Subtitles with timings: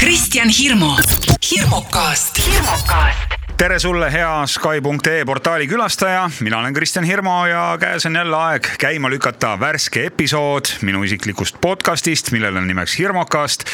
[0.00, 0.96] Kristjan Hirmu,
[1.42, 3.39] hirmukast, hirmukast.
[3.60, 8.68] Tere sulle, hea Sky.ee portaali külastaja, mina olen Kristjan Hirmu ja käes on jälle aeg
[8.80, 13.64] käima lükata värske episood minu isiklikust podcast'ist, millel on nimeks Hirmukast.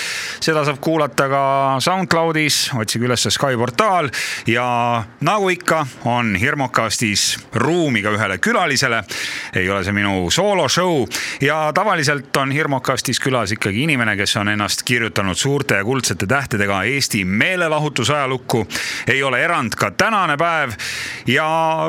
[0.42, 1.42] seda saab kuulata ka
[1.78, 4.10] SoundCloudis, otsige üles Sky portaal
[4.50, 4.66] ja
[5.20, 9.04] nagu ikka, on Hirmukastis ruumi ka ühele külalisele.
[9.54, 11.06] ei ole see minu sooloshow
[11.40, 16.82] ja tavaliselt on Hirmukastis külas ikkagi inimene, kes on ennast kirjutanud suurte ja kuldsete tähtedega
[16.82, 18.66] Eesti meelelahutusajalukku.
[19.06, 20.72] ei ole erand ka tänane päev
[21.30, 21.46] ja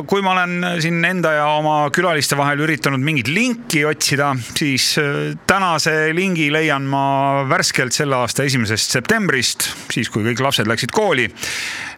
[0.08, 5.38] kui ma olen siin enda ja oma külaliste vahel üritanud mingit linki otsida, siis äh,
[5.48, 11.30] tänase lingi leian ma värskelt selle aasta esimesest septembrist, siis kui kõik lapsed läksid kooli.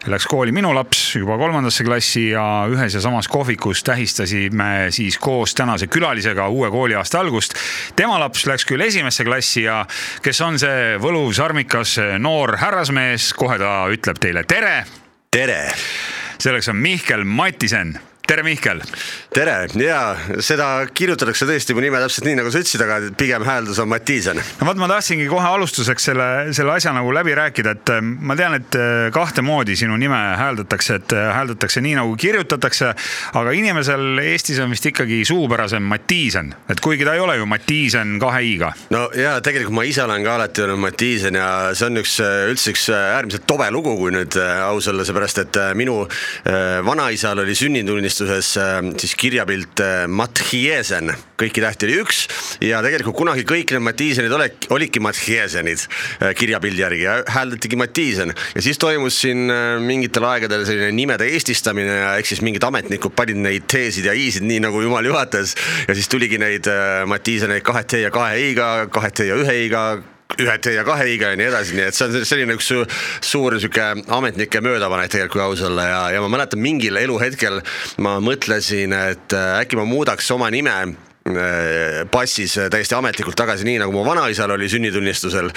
[0.08, 5.52] Läks kooli minu laps juba kolmandasse klassi ja ühes ja samas kohvikus tähistasime siis koos
[5.54, 7.54] tänase külalisega uue kooliaasta algust.
[7.96, 9.82] tema laps läks küll esimesse klassi ja
[10.22, 14.99] kes on see võluv sarmikas noor härrasmees, kohe ta ütleb teile tere
[15.30, 15.70] tere,
[16.42, 18.00] selleks on Mihkel Mattisen.
[18.26, 18.80] tere, Mihkel.
[19.34, 20.00] tere ja
[20.40, 24.40] seda kirjutatakse tõesti mu nime täpselt nii, nagu sa ütlesid, aga pigem hääldus on Mattiisen.
[24.60, 28.36] no vot, ma tahtsingi kohe alustuseks selle, selle asja nagu läbi rääkida, et äh, ma
[28.38, 32.94] tean, et äh, kahte moodi sinu nime hääldatakse, et äh, hääldatakse nii nagu kirjutatakse.
[33.34, 38.18] aga inimesel Eestis on vist ikkagi suupärasem Mattiisen, et kuigi ta ei ole ju Mattiisen
[38.22, 38.72] kahe i-ga.
[38.90, 42.70] no ja tegelikult ma ise olen ka alati olnud Mattiisen ja see on üks üldse
[42.74, 47.42] üks äärmiselt tobe lugu, kui nüüd äh, aus olla, seepärast et äh, minu äh, vanaisal
[47.42, 52.22] oli sünnitunnistuses äh, siis kirjapilt äh, Mathiesen, kõiki tähti oli üks
[52.64, 58.34] ja tegelikult kunagi kõik need Mattiisenid olek-, olidki Mathiesenid äh, kirjapildi järgi ja hääldatigi Mattiisen.
[58.54, 63.16] Ja siis toimus siin äh, mingitel aegadel selline nimede eestistamine ja eks siis mingid ametnikud
[63.16, 65.56] panid neid T-sid ja I-sid nii nagu jumal juhatas.
[65.88, 66.68] Ja siis tuligi neid
[67.10, 69.84] Mattiiseneid kahe T ja kahe I-ga, kahe T ja ühe I-ga
[70.38, 72.86] ühe T ja kahe I-ga ja nii edasi, nii et see on selline üks su-
[73.32, 77.60] suur sihuke ametnike möödapanek tegelikult, kui aus olla ja, ja ma mäletan mingil eluhetkel
[78.04, 83.80] ma mõtlesin, et äh, äkki ma muudaks oma nime äh, passis täiesti ametlikult tagasi, nii
[83.82, 85.50] nagu mu vanaisal oli sünnitunnistusel.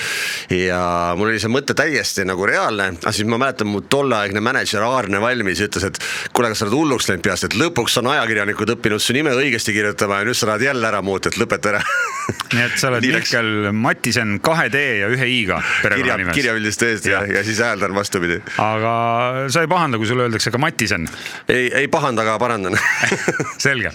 [0.57, 0.81] ja
[1.17, 5.21] mul oli see mõte täiesti nagu reaalne, aga siis ma mäletan, mu tolleaegne mänedžer Aarne
[5.23, 6.01] Valmis ütles, et
[6.33, 9.75] kuule, kas sa oled hulluks läinud peast, et lõpuks on ajakirjanikud õppinud su nime õigesti
[9.75, 11.83] kirjutama ja nüüd sa tahad jälle ära muuta, et lõpeta ära.
[12.53, 13.05] nii et sa oled.
[13.05, 16.35] Mihkel Mattisen kahe D ja ühe i-ga kirja, perekonnanimes.
[16.37, 17.37] kirjapildis tõesti ja, Jah.
[17.39, 18.39] ja siis hääldan vastupidi.
[18.61, 18.93] aga
[19.53, 21.07] sa ei pahanda, kui sulle öeldakse ka Mattisen
[21.49, 22.77] ei, ei pahanda, aga parandan
[23.65, 23.91] selge,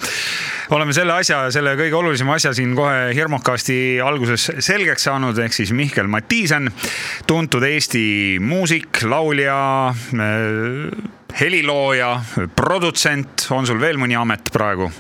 [0.75, 5.73] oleme selle asja, selle kõige olulisema asja siin kohe Hirmukasti alguses selgeks saanud, ehk siis
[5.77, 6.71] Mihkel Mattiisen,
[7.27, 9.59] tuntud Eesti muusik, laulja,
[11.41, 12.15] helilooja,
[12.57, 14.91] produtsent, on sul veel mõni amet praegu?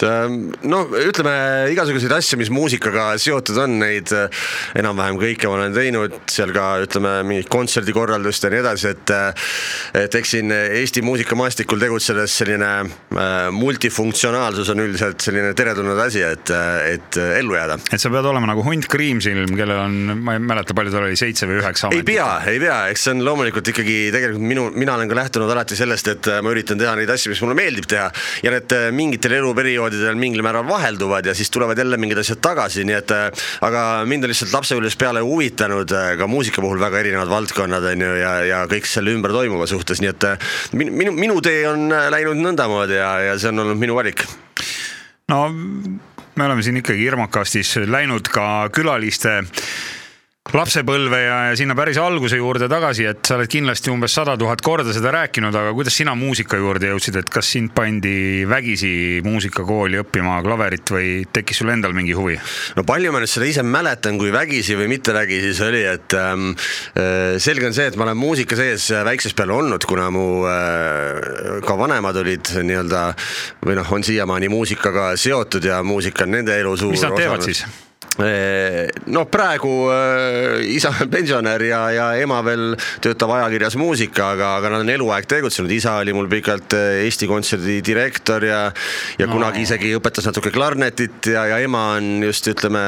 [0.00, 1.32] No ütleme
[1.72, 4.44] igasuguseid asju, mis muusikaga seotud on, neid äh,
[4.78, 9.12] enam-vähem kõike ma olen teinud, seal ka ütleme mingit kontserdikorraldust ja nii edasi, et
[9.98, 16.50] et eks siin Eesti muusikamaastikul tegutsedes selline äh, multifunktsionaalsus on üldiselt selline teretulnud asi, et,
[16.88, 17.78] et ellu jääda.
[17.92, 21.20] et sa pead olema nagu hunt Kriimsilm, kellel on, ma ei mäleta, palju tal oli,
[21.20, 22.08] seitse või üheksa ei ametit.
[22.10, 25.78] pea, ei pea, eks see on loomulikult ikkagi tegelikult minu, mina olen ka lähtunud alati
[25.78, 28.08] sellest, et äh, ma üritan teha neid asju, mis mulle meeldib teha
[28.42, 29.81] ja need äh, mingitel eluperioodidel
[30.18, 34.26] mingil määral vahelduvad ja siis tulevad jälle mingid asjad tagasi, nii et äh, aga mind
[34.26, 38.34] on lihtsalt lapsepõlvest peale huvitanud äh, ka muusika puhul väga erinevad valdkonnad on ju ja,
[38.48, 42.40] ja kõik selle ümber toimuva suhtes, nii et äh, minu, minu, minu tee on läinud
[42.42, 44.26] nõndamoodi ja, ja see on olnud minu valik.
[45.32, 49.40] No me oleme siin ikkagi Irmakastis läinud ka külaliste
[50.50, 54.60] lapsepõlve ja, ja sinna päris alguse juurde tagasi, et sa oled kindlasti umbes sada tuhat
[54.64, 60.00] korda seda rääkinud, aga kuidas sina muusika juurde jõudsid, et kas sind pandi vägisi muusikakooli
[60.02, 62.34] õppima klaverit või tekkis sul endal mingi huvi?
[62.76, 66.18] no palju ma nüüd seda ise mäletan, kui vägisi või mitte vägisi see oli, et
[66.18, 66.50] ähm,
[66.98, 71.62] äh, selge on see, et ma olen muusika sees väiksest peale olnud, kuna mu äh,
[71.64, 73.06] ka vanemad olid nii-öelda
[73.62, 77.38] või noh, on siiamaani muusikaga seotud ja muusika on nende elu suur mis nad teevad
[77.38, 77.48] olnud.
[77.48, 77.91] siis?
[79.08, 84.72] noh, praegu äh, isa on pensionär ja, ja ema veel töötab ajakirjas muusika, aga, aga
[84.74, 88.64] nad on eluaeg tegutsenud, isa oli mul pikalt äh, Eesti Kontserdi direktor ja,
[89.18, 89.30] ja No.
[89.30, 89.38] no.
[89.38, 92.82] kunagi isegi õpetas natuke klarnetit ja, ja ema on just ütleme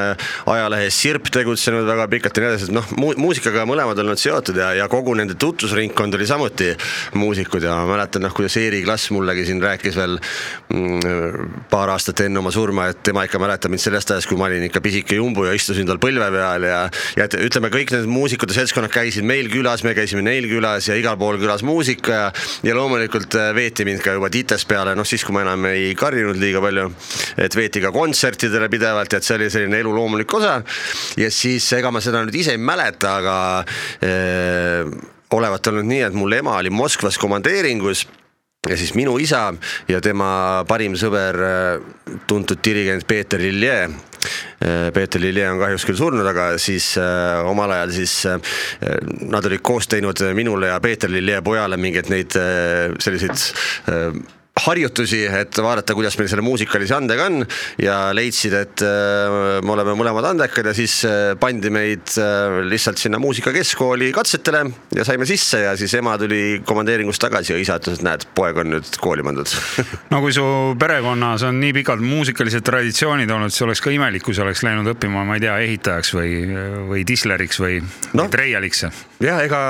[0.51, 4.59] ajalehes Sirp tegutsenud väga pikalt ja nii edasi, et noh mu,, muusikaga mõlemad olnud seotud
[4.61, 6.73] ja, ja kogu nende tutvusringkond oli samuti
[7.17, 12.27] muusikud ja ma mäletan noh, kuidas Eeri Klass mullegi siin rääkis veel mm, paar aastat
[12.27, 15.04] enne oma surma, et tema ikka mäletab mind sellest ajast, kui ma olin ikka pisike
[15.05, 16.79] väike jumbu ja istusin tal põlve peal ja,
[17.17, 20.97] ja et ütleme, kõik need muusikute seltskonnad käisid meil külas, me käisime neil külas ja
[20.97, 22.33] igal pool külas muusika ja,
[22.65, 25.93] ja loomulikult äh, veeti mind ka juba tites peale, noh siis, kui ma enam ei
[25.99, 26.89] karjunud liiga palju,
[27.37, 30.61] et veeti ka kontsertidele pidevalt et see oli selline elu loomulik osa.
[31.21, 33.39] ja siis ega ma seda nüüd ise ei mäleta, aga
[34.01, 34.93] äh,
[35.35, 38.07] olevat olnud nii, et mul ema oli Moskvas komandeeringus
[38.71, 39.51] ja siis minu isa
[39.89, 43.89] ja tema parim sõber, äh, tuntud dirigent Peeter Lilje.
[44.61, 48.55] Äh, Peeter Lilje on kahjuks küll surnud, aga siis äh, omal ajal siis äh,
[49.25, 53.45] nad olid koos teinud minule ja Peeter Lilje pojale mingeid neid äh, selliseid
[53.91, 54.11] äh,
[54.65, 57.45] harjutusi, et vaadata, kuidas meil selle muusikalise andega on
[57.81, 63.01] ja leidsid, et äh, me oleme mõlemad andekad ja siis äh, pandi meid äh, lihtsalt
[63.01, 64.65] sinna muusikakeskkooli katsetele
[64.97, 68.61] ja saime sisse ja siis ema tuli komandeeringust tagasi ja isa ütles, et näed, poeg
[68.65, 69.51] on nüüd kooli pandud
[70.13, 70.45] no kui su
[70.81, 74.95] perekonnas on nii pikad muusikalised traditsioonid olnud, siis oleks ka imelik, kui sa oleks läinud
[74.95, 76.37] õppima, ma ei tea, ehitajaks või,
[76.91, 77.75] või disleriks või
[78.13, 78.25] No.
[78.25, 78.29] no.
[78.31, 78.85] treialiks.
[79.21, 79.61] jah, ega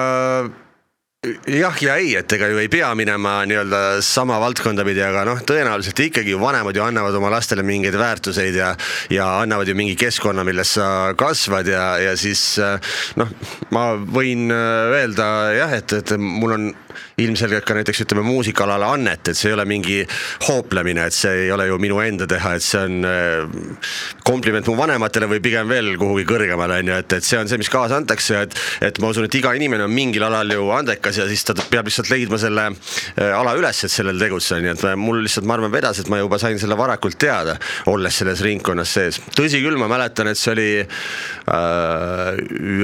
[1.49, 5.41] jah ja ei, et ega ju ei pea minema nii-öelda sama valdkonda pidi, aga noh,
[5.47, 8.75] tõenäoliselt ikkagi ju vanemad ju annavad oma lastele mingeid väärtuseid ja
[9.13, 10.87] ja annavad ju mingi keskkonna, milles sa
[11.19, 13.31] kasvad ja, ja siis äh, noh,
[13.75, 16.73] ma võin äh, öelda jah, et, et mul on
[17.21, 20.01] ilmselgelt ka näiteks ütleme muusikaalale annet, et see ei ole mingi
[20.49, 23.83] hooplemine, et see ei ole ju minu enda teha, et see on äh,
[24.27, 27.61] kompliment mu vanematele või pigem veel kuhugi kõrgemale on ju, et, et see on see,
[27.61, 28.59] mis kaasa antakse, et,
[28.91, 31.89] et ma usun, et iga inimene on mingil alal ju andekas ja siis ta peab
[31.91, 35.73] lihtsalt leidma selle äh, ala üles, et sellel tegutseda, nii et mul lihtsalt, ma arvan,
[35.75, 37.57] vedas, et ma juba sain selle varakult teada,
[37.91, 39.21] olles selles ringkonnas sees.
[39.37, 40.69] tõsi küll, ma mäletan, et see oli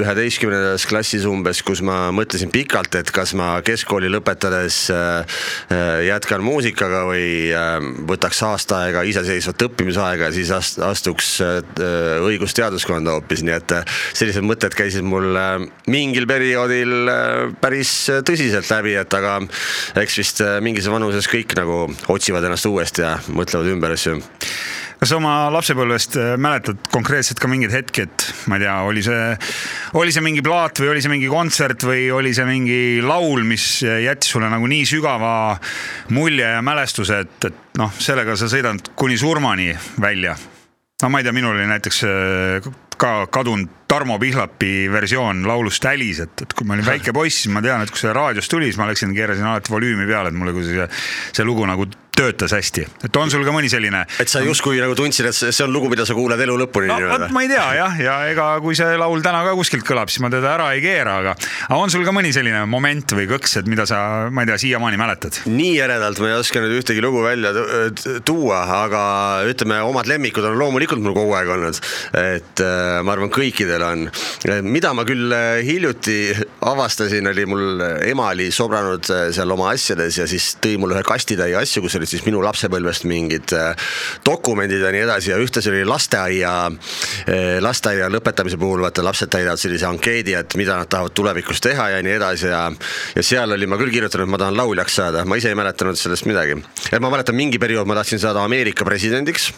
[0.01, 5.39] üheteistkümnendas klassis umbes, kus ma mõtlesin pikalt, et kas ma keskkooli lõpetades äh,
[5.73, 7.77] äh, jätkan muusikaga või äh,
[8.09, 11.61] võtaks aasta aega iseseisvat õppimisaega ja siis ast- astuks äh,
[12.27, 15.55] õigusteaduskonda hoopis, nii et äh, sellised mõtted käisid mul äh,
[15.91, 17.93] mingil perioodil äh, päris
[18.27, 19.39] tõsiselt läbi, et aga
[20.01, 24.19] eks vist äh, mingis vanuses kõik nagu otsivad ennast uuesti ja mõtlevad ümber asju.
[25.01, 29.25] kas oma lapsepõlvest äh, mäletad konkreetselt ka mingeid hetki, et ma ei tea, oli see,
[29.99, 33.81] oli see mingi plaat või oli see mingi kontsert või oli see mingi laul, mis
[33.81, 35.33] jättis sulle nagu nii sügava
[36.15, 39.71] mulje ja mälestuse, et, et noh, sellega sa sõidad kuni surmani
[40.01, 40.37] välja?
[41.01, 42.71] no ma ei tea, minul oli näiteks äh,
[43.01, 47.51] ka kadunud Tarmo Pihlapi versioon laulust Älis, et, et kui ma olin väike poiss, siis
[47.51, 50.37] ma tean, et kui see raadios tuli, siis ma läksin, keerasin alati volüümi peale, et
[50.37, 50.85] mulle, kui see,
[51.35, 54.03] see lugu nagu töötas hästi, et on sul ka mõni selline?
[54.21, 56.97] et sa justkui nagu tundsid, et see on lugu, mida sa kuulad elu lõpuni no
[57.07, 60.21] vot, ma ei tea jah, ja ega kui see laul täna ka kuskilt kõlab, siis
[60.23, 61.35] ma teda ära ei keera, aga,
[61.69, 64.01] aga on sul ka mõni selline moment või kõks, et mida sa,
[64.33, 65.41] ma ei tea, siiamaani mäletad?
[65.49, 69.01] nii eredalt ma ei oska nüüd ühtegi lugu välja tu- tuua, aga
[69.49, 71.79] ütleme, omad lemmikud on loomulikult mul kogu aeg olnud.
[72.21, 74.05] et äh, ma arvan, kõikidel on.
[74.67, 76.19] mida ma küll äh, hiljuti
[76.67, 81.05] avastasin, oli mul ema oli sobranud äh, seal oma asjades ja siis tõi mulle ühe
[81.07, 83.91] kastitäie asju, kus olid siis minu lapsepõlvest mingid äh,
[84.27, 86.53] dokumendid ja nii edasi ja ühtlasi oli lasteaia,
[87.63, 92.01] lasteaia lõpetamise puhul vaata lapsed täidavad sellise ankeedi, et mida nad tahavad tulevikus teha ja
[92.05, 92.63] nii edasi ja
[93.15, 95.99] ja seal oli ma küll kirjutanud, et ma tahan lauljaks saada, ma ise ei mäletanud
[95.99, 96.57] sellest midagi.
[96.91, 99.51] et ma mäletan, mingi periood ma tahtsin saada Ameerika presidendiks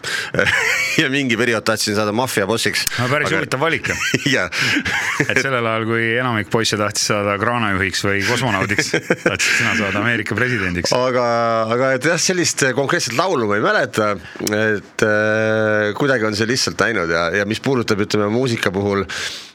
[1.01, 2.85] ja mingi periood tahtsin saada maffiabossiks.
[2.99, 3.41] no päris aga...
[3.41, 3.97] huvitav valik ju.
[4.33, 4.49] jah.
[5.29, 10.37] et sellel ajal, kui enamik poisse tahtis saada kraanajuhiks või kosmonaudiks, tahtsid sina saada Ameerika
[10.37, 10.93] presidendiks.
[10.97, 11.25] aga,
[11.73, 14.09] aga et jah, sellist konkreetset laulu ma ei mäleta,
[14.57, 19.05] et äh, kuidagi on see lihtsalt läinud ja, ja mis puudutab, ütleme muusika puhul,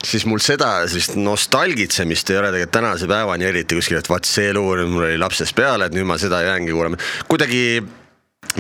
[0.05, 4.53] siis mul seda sellist nostalgitsemist ei ole tegelikult tänase päevani eriti kuskil, et vaat see
[4.55, 7.65] lugu nüüd mul oli lapsest peale, et nüüd ma seda jäängi kuulama, kuidagi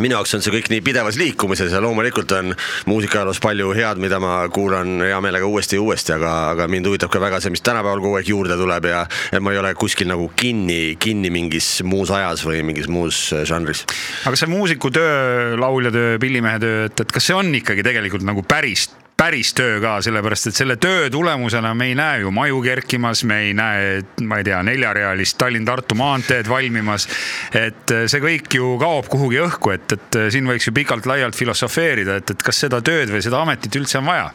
[0.02, 2.52] minu jaoks on see kõik nii pidevas liikumises ja loomulikult on
[2.90, 7.12] muusikaajaloos palju head, mida ma kuulan hea meelega uuesti ja uuesti, aga, aga mind huvitab
[7.12, 10.10] ka väga see, mis tänapäeval kogu aeg juurde tuleb ja, ja ma ei ole kuskil
[10.10, 13.84] nagu kinni, kinni mingis muus ajas või mingis muus äh, žanris.
[14.28, 18.88] aga see muusikutöö, lauljatöö, pillimehe töö, et, et kas see on ikkagi tegelikult nagu päris
[19.18, 23.40] päris töö ka, sellepärast et selle töö tulemusena me ei näe ju maju kerkimas, me
[23.48, 27.08] ei näe, ma ei tea, neljarealist Tallinn-Tartu maanteed valmimas.
[27.54, 32.30] et see kõik ju kaob kuhugi õhku, et, et siin võiks ju pikalt-laialt filosofeerida, et,
[32.30, 34.30] et kas seda tööd või seda ametit üldse on vaja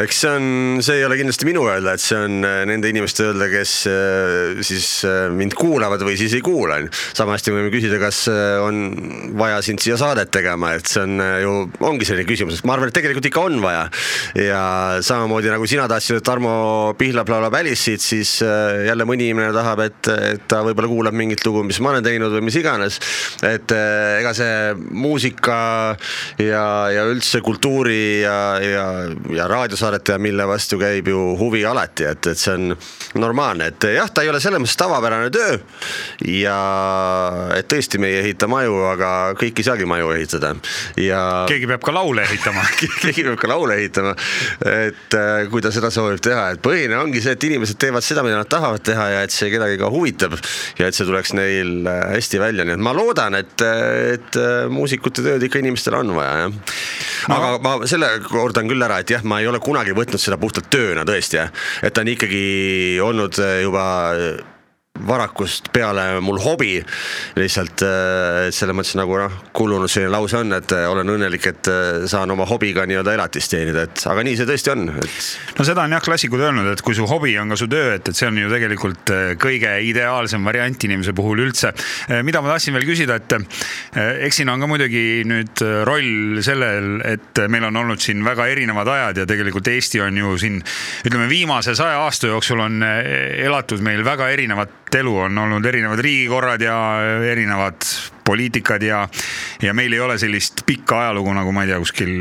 [0.00, 0.46] eks see on,
[0.84, 4.60] see ei ole kindlasti minu öelda, et see on äh, nende inimeste öelda, kes äh,
[4.66, 6.80] siis äh, mind kuulavad või siis ei kuula.
[7.14, 8.24] sama hästi võime küsida, kas
[8.64, 8.80] on
[9.38, 11.54] vaja sind siia saadet tegema, et see on ju,
[11.86, 13.84] ongi selline küsimus, ma arvan, et tegelikult ikka on vaja.
[14.38, 14.62] ja
[15.04, 16.54] samamoodi nagu sina tahtsid, et Tarmo
[16.98, 21.62] Pihlap laulab Alice'it, siis jälle mõni inimene tahab, et, et ta võib-olla kuulab mingit lugu,
[21.66, 22.98] mis ma olen teinud või mis iganes.
[23.46, 25.58] et ega see muusika
[26.42, 28.86] ja, ja üldse kultuuri ja, ja,
[29.34, 32.74] ja raadiosaadet teha, mille vastu käib ju huvi alati, et, et see on
[33.20, 35.58] normaalne, et jah, ta ei ole selles mõttes tavapärane töö.
[36.30, 36.58] ja
[37.56, 40.54] et tõesti, me ei ehita maju, aga kõik ei saagi maju ehitada
[41.00, 41.20] ja.
[41.50, 42.64] keegi peab ka laule ehitama
[43.02, 44.14] keegi peab ka laule ehitama,
[44.70, 48.24] et äh, kui ta seda soovib teha, et põhiline ongi see, et inimesed teevad seda,
[48.26, 50.36] mida nad tahavad teha ja et see kedagi ka huvitab
[50.80, 53.66] ja et see tuleks neil äh, hästi välja, nii et ma loodan, et,
[54.14, 54.40] et
[54.72, 56.52] muusikute tööd ikka inimestel on vaja, jah
[57.28, 57.36] no..
[57.36, 60.70] aga ma selle kordan küll ära, et jah, ma ei ole kunagi võtnud seda puhtalt
[60.72, 62.44] tööna tõesti jah, et ta on ikkagi
[63.04, 63.86] olnud juba
[64.94, 66.76] varakust peale mul hobi.
[67.34, 71.70] lihtsalt äh, selles mõttes nagu noh, kulunud selline lause on, et äh, olen õnnelik, et
[71.70, 75.16] äh, saan oma hobiga nii-öelda elatist teenida, et aga nii see tõesti on, et.
[75.58, 78.06] no seda on jah klassikud öelnud, et kui su hobi on ka su töö, et,
[78.06, 81.74] et see on ju tegelikult kõige ideaalsem variant inimese puhul üldse.
[82.22, 83.34] mida ma tahtsin veel küsida, et
[84.28, 88.92] eks siin on ka muidugi nüüd roll sellel, et meil on olnud siin väga erinevad
[88.94, 90.62] ajad ja tegelikult Eesti on ju siin
[91.02, 96.62] ütleme, viimase saja aasta jooksul on elatud meil väga erinevat elu, on olnud erinevad riigikorrad
[96.64, 96.76] ja
[97.30, 97.86] erinevad
[98.24, 99.04] poliitikad ja,
[99.62, 102.12] ja meil ei ole sellist pikka ajalugu nagu ma ei tea, kuskil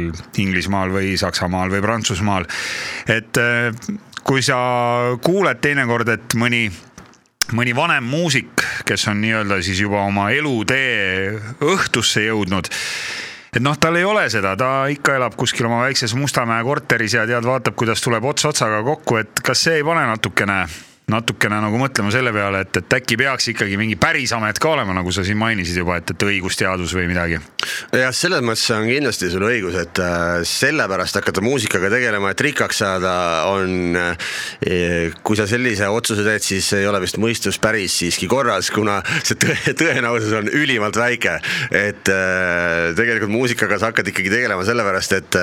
[0.44, 2.48] Inglismaal või Saksamaal või Prantsusmaal.
[3.08, 3.70] et äh,
[4.24, 4.58] kui sa
[5.24, 6.68] kuuled teinekord, et mõni
[7.53, 12.72] mõni vanem muusik, kes on nii-öelda siis juba oma elutee õhtusse jõudnud
[13.53, 17.27] et noh, tal ei ole seda, ta ikka elab kuskil oma väikses Mustamäe korteris ja
[17.30, 20.63] tead, vaatab, kuidas tuleb ots otsaga kokku, et kas see ei pane natukene
[21.12, 24.95] natukene nagu mõtlema selle peale, et, et äkki peaks ikkagi mingi päris amet ka olema,
[24.95, 27.39] nagu sa siin mainisid juba, et, et õigusteadus või midagi.
[27.91, 32.79] jah, selles mõttes on kindlasti sul õigus, et äh, sellepärast hakata muusikaga tegelema, et rikkaks
[32.86, 33.13] saada,
[33.51, 35.12] on äh,.
[35.24, 39.36] kui sa sellise otsuse teed, siis ei ole vist mõistus päris siiski korras, kuna see
[39.43, 41.36] tõe, tõenäosus on ülimalt väike.
[41.67, 45.39] et äh, tegelikult muusikaga sa hakkad ikkagi tegelema sellepärast, et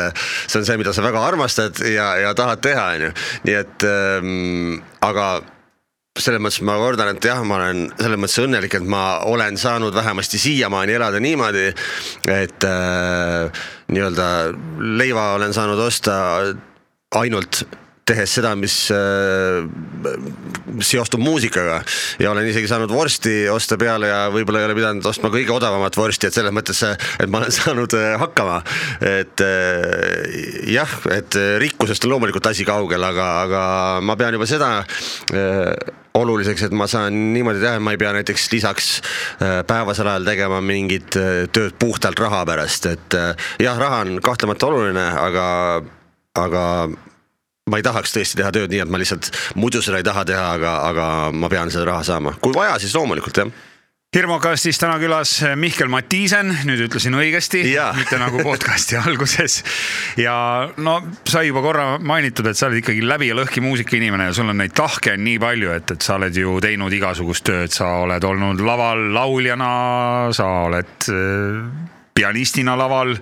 [0.46, 3.12] see on see, mida sa väga armastad ja, ja tahad teha, on ju,
[3.44, 5.26] nii et ähm, aga
[6.20, 9.94] selles mõttes ma kordan, et jah, ma olen selles mõttes õnnelik, et ma olen saanud
[9.94, 11.68] vähemasti siiamaani elada niimoodi,
[12.28, 13.62] et äh,
[13.94, 14.30] nii-öelda
[15.00, 16.16] leiva olen saanud osta
[17.16, 17.62] ainult
[18.10, 19.62] tehes seda, mis äh,
[20.84, 21.80] seostub muusikaga
[22.22, 25.98] ja olen isegi saanud vorsti osta peale ja võib-olla ei ole pidanud ostma kõige odavamat
[25.98, 28.60] vorsti, et selles mõttes, et ma olen saanud äh, hakkama.
[29.00, 30.42] et äh,
[30.74, 33.64] jah, et rikkusest on loomulikult asi kaugel, aga, aga
[34.04, 38.12] ma pean juba seda äh, oluliseks, et ma saan niimoodi teha, et ma ei pea
[38.16, 43.30] näiteks lisaks äh, päevasel ajal tegema mingit äh, tööd puhtalt raha pärast, et äh,
[43.62, 45.46] jah, raha on kahtlemata oluline, aga,
[46.40, 46.64] aga
[47.70, 50.46] ma ei tahaks tõesti teha tööd nii, et ma lihtsalt muidu seda ei taha teha,
[50.58, 53.58] aga, aga ma pean seda raha saama, kui vaja, siis loomulikult jah.
[54.10, 57.60] Hirmukastis täna külas Mihkel Matiisen, nüüd ütlesin õigesti,
[57.94, 59.60] mitte nagu podcast'i alguses.
[60.18, 60.34] ja
[60.82, 60.96] no
[61.30, 64.58] sai juba korra mainitud, et sa oled ikkagi läbi ja lõhki muusikainimene ja sul on
[64.58, 68.26] neid tahke on nii palju, et, et sa oled ju teinud igasugust tööd, sa oled
[68.26, 69.70] olnud laval lauljana,
[70.34, 71.62] sa oled äh,
[72.18, 73.14] pianistina laval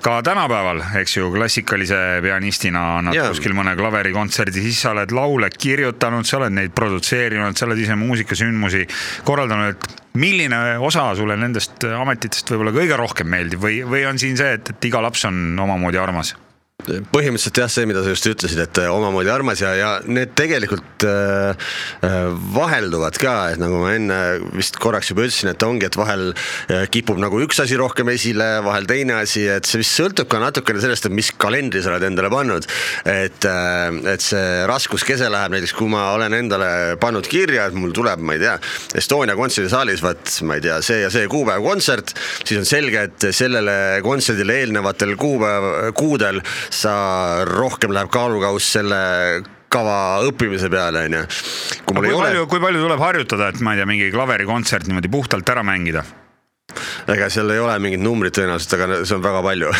[0.00, 3.30] ka tänapäeval, eks ju, klassikalise pianistina annad yeah.
[3.32, 7.96] kuskil mõne klaverikontserdi, siis sa oled laule kirjutanud, sa oled neid produtseerinud, sa oled ise
[8.00, 8.86] muusikasündmusi
[9.28, 14.38] korraldanud, et milline osa sulle nendest ametitest võib-olla kõige rohkem meeldib või, või on siin
[14.40, 16.34] see, et, et iga laps on omamoodi armas?
[16.86, 21.06] Põhimõtteliselt jah, see, mida sa just ütlesid, et äh, omamoodi armas ja, ja need tegelikult
[21.06, 21.68] äh,
[22.06, 22.18] äh,
[22.54, 24.18] vahelduvad ka, et nagu ma enne
[24.56, 28.48] vist korraks juba ütlesin, et ongi, et vahel äh, kipub nagu üks asi rohkem esile,
[28.66, 32.08] vahel teine asi, et see vist sõltub ka natukene sellest, et mis kalendri sa oled
[32.10, 32.66] endale pannud.
[33.10, 33.46] et
[34.10, 38.36] et see raskuskese läheb näiteks, kui ma olen endale pannud kirja, et mul tuleb, ma
[38.36, 38.56] ei tea,
[39.00, 43.28] Estonia kontserdisaalis, vaat ma ei tea, see ja see kuupäev kontsert, siis on selge, et
[43.36, 45.68] sellele kontserdile eelnevatel kuupäev,
[45.98, 46.40] kuudel
[46.70, 46.92] sa
[47.48, 49.00] rohkem läheb kaalukauss selle
[49.70, 51.26] kava õppimise peale, onju.
[51.86, 52.48] kui mul ei palju, ole.
[52.50, 56.04] kui palju tuleb harjutada, et ma ei tea, mingi klaverikontsert niimoodi puhtalt ära mängida?
[57.10, 59.70] ega seal ei ole mingit numbrit tõenäoliselt, aga see on väga palju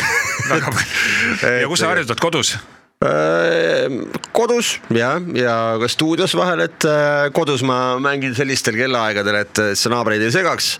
[0.50, 1.00] väga palju.
[1.62, 2.54] ja kus sa harjutad, kodus?
[3.00, 9.60] Ehm, kodus ja, ja ka stuudios vahel, et äh, kodus ma mängin sellistel kellaaegadel, et
[9.72, 10.74] see naabreid ei segaks.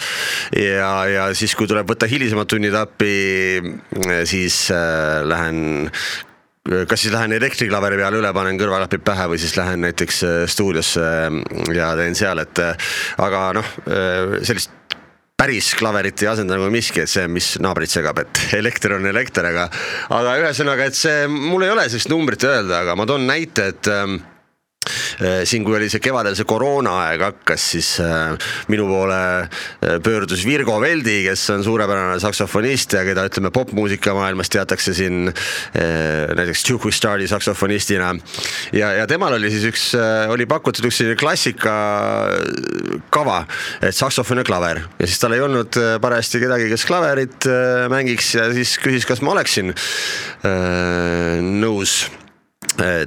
[0.53, 3.15] ja, ja siis, kui tuleb võtta hilisemad tunnid appi,
[4.29, 5.89] siis äh, lähen
[6.91, 11.07] kas siis lähen elektriklaveri peale üle, panen kõrvaklapid pähe või siis lähen näiteks äh, stuudiosse
[11.73, 12.61] ja teen seal, et
[13.17, 13.73] aga noh,
[14.45, 14.77] sellist
[15.41, 19.49] päris klaverit ei asenda nagu miski, et see, mis naabrit segab, et elekter on elekter,
[19.49, 19.71] aga,
[20.13, 23.89] aga ühesõnaga, et see, mul ei ole sellist numbrit öelda, aga ma toon näite, et
[23.89, 24.30] ähm, Äh,
[25.45, 28.35] siin, kui oli see kevadel see koroonaaeg hakkas, siis äh,
[28.73, 34.51] minu poole äh, pöördus Virgo Veldi, kes on suurepärane saksofonist ja keda ütleme popmuusika maailmas
[34.53, 35.31] teatakse siin
[35.71, 38.13] näiteks Duke Stardi saksofonistina.
[38.73, 39.85] ja, ja temal oli siis üks,
[40.31, 41.75] oli pakutud üks selline klassika
[43.13, 43.43] kava,
[43.83, 47.49] et saksofon ja klaver ja siis tal ei olnud parajasti kedagi, kes klaverit
[47.93, 49.75] mängiks ja siis küsis, kas ma oleksin
[51.61, 52.20] nõus Äh,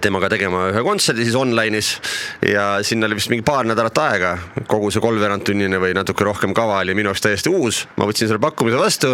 [0.01, 1.89] temaga tegema ühe kontserdi siis online'is
[2.49, 4.31] ja sinna oli vist mingi paar nädalat aega.
[4.67, 8.41] kogu see kolmveerandtunnine või natuke rohkem kava oli minu jaoks täiesti uus, ma võtsin selle
[8.41, 9.13] pakkumise vastu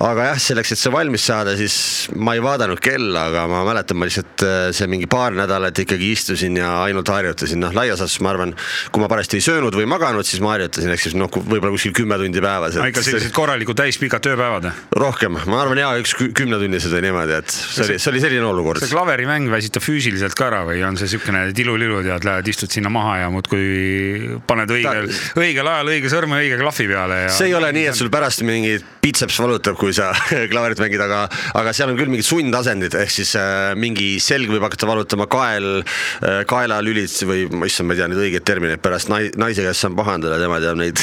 [0.00, 1.74] aga jah, selleks, et see valmis saada, siis
[2.16, 6.12] ma ei vaadanud kella, aga ma mäletan, ma lihtsalt äh, see mingi paar nädalat ikkagi
[6.14, 8.54] istusin ja ainult harjutasin, noh laias laastus ma arvan,
[8.92, 11.92] kui ma parajasti ei söönud või maganud, siis ma harjutasin, ehk siis noh, võib-olla kuskil
[11.96, 12.78] kümme tundi päevas.
[12.80, 14.70] ikka sellised korralikud täispikad tööpäevad?
[14.96, 18.80] rohkem, ma arvan ja üks kümnetunnised või niimoodi, et see oli, see oli selline olukord.
[18.80, 22.92] see klaverimäng väsitab füüsiliselt ka ära või on see niisugune tilulilu, tead, lähed istud sinna
[22.92, 25.08] maha ja muudkui paned õigel,
[25.40, 27.32] õigel ajal õige sõrme õige klahvi peale ja.
[27.34, 30.10] see ei ole nii, et sul pärast mingi pitseps valutab, kui sa
[30.52, 31.22] klaverit mängid, aga,
[31.58, 35.68] aga seal on küll mingid sundasendid, ehk siis äh, mingi selg võib hakata valutama, kael
[35.80, 39.86] äh,, kaelalülid või ma issand, ma ei tea neid õigeid termineid pärast nai, naise käest
[39.86, 41.00] saan pahandada, tema teab neid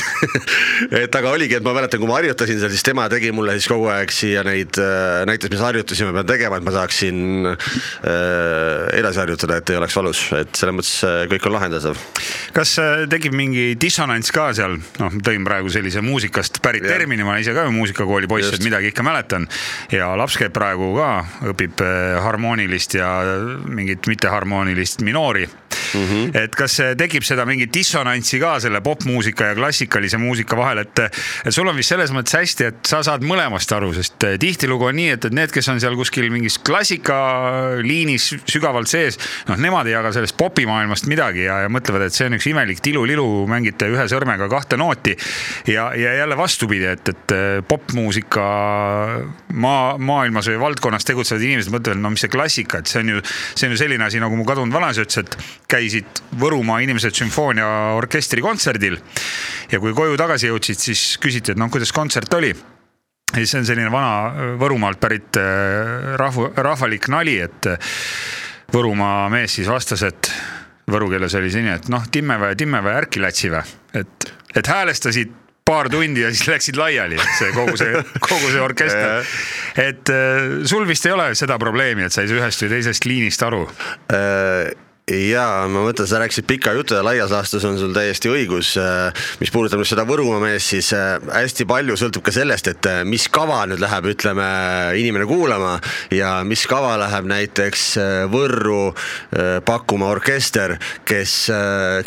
[1.04, 3.70] et aga oligi, et ma mäletan, kui ma harjutasin seal, siis tema tegi mulle siis
[3.72, 7.58] kogu aeg siia neid äh,, näitas, mis harjutusi ma pean tegema, et ma saaksin äh,
[8.98, 12.02] edasi harjutada, et ei oleks valus, et selles mõttes äh, kõik on lahendatav.
[12.56, 16.96] kas äh, tekib mingi dissonants ka seal, noh, tõin praegu sellise muusikast pärit ja.
[16.96, 19.48] termini, ma ise ka muusikakooli poiss, et midagi ikka mäletan.
[19.94, 21.12] ja laps käib praegu ka,
[21.54, 23.12] õpib äh, harmoonilist ja
[23.68, 25.48] mingit mitteharmoonilist minoori
[25.94, 26.04] mm.
[26.04, 26.38] -hmm.
[26.44, 31.00] et kas tekib seda mingit dissonantsi ka selle popmuusika ja klassikalise muusika vahel, et,
[31.46, 34.90] et sul on vist selles mõttes hästi, et sa saad mõlemast aru, sest äh, tihtilugu
[34.90, 39.88] on nii, et, et need, kes on seal kuskil mingis klassikaliinis sügavalt sees, noh, nemad
[39.90, 43.90] ei jaga sellest popimaailmast midagi ja, ja mõtlevad, et see on üks imelik tilulilu, mängite
[43.92, 45.16] ühe sõrmega kahte nooti.
[45.68, 48.48] ja, ja jälle vastupidi, et, et äh, popmuusika
[49.54, 53.24] maa, maailmas või valdkonnas tegutsevad inimesed mõtlevad, no mis see klassika, et see on ju,
[53.54, 55.38] see on ju selline asi, nagu mu kadunud vanaisa ütles, et
[55.78, 58.98] käisid Võrumaa inimesed sümfooniaorkestri kontserdil.
[59.72, 63.66] ja kui koju tagasi jõudsid, siis küsiti, et noh, kuidas kontsert oli ja siis on
[63.68, 67.72] selline vana Võrumaalt pärit äh, rahvu, rahvalik nali, et
[68.74, 70.32] Võrumaa mees siis vastas, et
[70.92, 73.64] võru keeles oli selline, et noh, Timmevä ja Timmevä ärki lätsivä,
[73.96, 75.36] et, et häälestasid
[75.68, 79.38] paar tundi ja siis läksid laiali, see kogu see, kogu see orkester.
[79.84, 83.10] et äh, sul vist ei ole seda probleemi, et sa ei saa ühest või teisest
[83.10, 83.66] liinist aru
[84.16, 84.76] äh,?
[85.08, 88.74] Jaa, ma mõtlen, sa rääkisid pika jutu ja laias laastus on sul täiesti õigus.
[88.82, 92.90] Äh, mis puudutab nüüd seda Võrumaa meest, siis äh, hästi palju sõltub ka sellest, et
[92.92, 94.48] äh, mis kava nüüd läheb, ütleme,
[95.00, 95.78] inimene kuulama
[96.12, 97.86] ja mis kava läheb näiteks
[98.32, 98.92] Võrru
[99.66, 100.74] pakkuma orkester,
[101.08, 101.34] kes,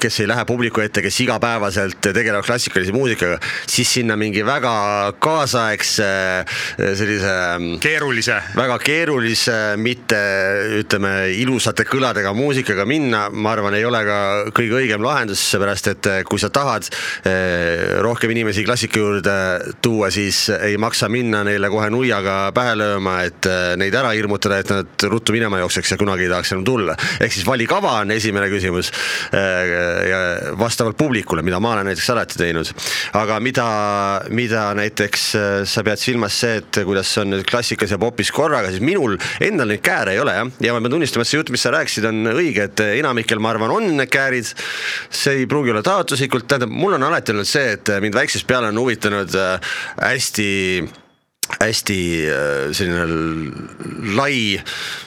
[0.00, 3.38] kes ei lähe publiku ette, kes igapäevaselt tegelevad klassikalise muusikaga,
[3.70, 4.74] siis sinna mingi väga
[5.22, 6.10] kaasaegse
[6.76, 7.34] sellise
[7.82, 10.20] keerulise, väga keerulise, mitte
[10.82, 14.18] ütleme ilusate kõladega muusikaga minna, ma arvan, ei ole ka
[14.56, 16.88] kõige õigem lahendus, seepärast et eh, kui sa tahad
[17.28, 19.34] eh, rohkem inimesi klassika juurde
[19.84, 24.60] tuua, siis ei maksa minna neile kohe nuiaga pähe lööma, et eh, neid ära hirmutada,
[24.62, 26.96] et nad ruttu minema jookseks ja kunagi ei tahaks enam tulla.
[27.20, 28.90] ehk siis vali kava on esimene küsimus
[29.30, 30.18] ja
[30.58, 32.70] vastavalt publikule, mida ma olen näiteks alati teinud.
[33.18, 33.66] aga mida,
[34.34, 35.26] mida näiteks
[35.70, 39.70] sa pead silmas see, et kuidas on nüüd klassikas ja popis korraga, siis minul endal
[39.70, 42.08] neid kääre ei ole jah, ja ma pean tunnistama, et see jutt, mis sa rääkisid,
[42.10, 44.54] on õige, et et enamikel, ma arvan, on need käärid.
[45.10, 48.70] see ei pruugi olla taotluslikult, tähendab, mul on alati olnud see, et mind väiksest peale
[48.72, 50.50] on huvitanud äh, hästi
[51.58, 51.98] hästi
[52.30, 53.04] äh, selline
[54.16, 54.60] lai,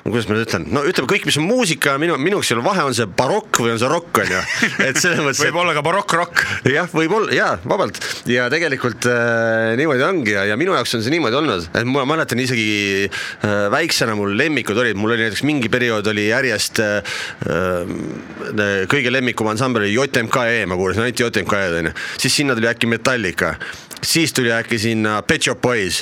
[0.04, 2.86] kuidas ma nüüd ütlen, no ütleme kõik, mis on muusika, minu, minuks ei ole vahe,
[2.88, 4.42] on see barokk või on see rokk, on ju.
[4.88, 6.44] et selles mõttes võib olla ka barokk-rokk.
[6.70, 8.00] jah, võib-olla jaa, vabalt.
[8.30, 12.06] Ja tegelikult äh, niimoodi ongi ja, ja minu jaoks on see niimoodi olnud, et ma
[12.10, 17.16] mäletan isegi äh, väiksena mul lemmikud olid, mul oli näiteks mingi periood oli järjest äh,
[17.48, 22.90] äh kõige lemmikum ansambel oli JMKE, ma kuulasin ainult JMKE-d onju, siis sinna tuli äkki
[22.90, 23.56] Metallica.
[24.04, 26.02] Siis tuli äkki sinna Pet Shop Boys,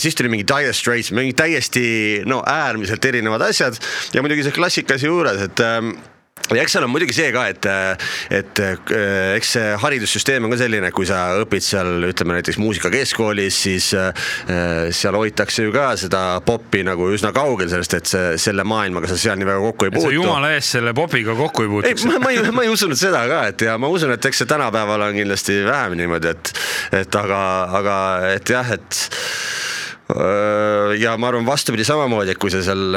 [0.00, 1.86] siis tuli mingi Dire Straits, mingi täiesti
[2.28, 3.78] no äärmiselt erinevad asjad.
[4.14, 5.96] Ja muidugi see klassika juures, et ähm,
[6.54, 7.66] ja eks seal on muidugi see ka, et,
[8.34, 8.60] et
[9.36, 14.28] eks see haridussüsteem on ka selline, kui sa õpid seal ütleme näiteks muusikakeskkoolis, siis äh,
[14.94, 19.18] seal hoitakse ju ka seda popi nagu üsna kaugel sellest, et see, selle maailmaga sa
[19.20, 20.14] seal nii väga kokku ei puutu.
[20.20, 22.06] jumala eest selle popiga kokku ei puutuks.
[22.10, 24.50] ma, ma ei, ma ei usunud seda ka, et ja ma usun, et eks see
[24.50, 26.52] tänapäeval on kindlasti vähem niimoodi, et,
[27.02, 27.40] et aga,
[27.80, 27.96] aga
[28.36, 29.06] et jah, et
[30.06, 32.94] ja ma arvan vastupidi samamoodi, et kui sa seal,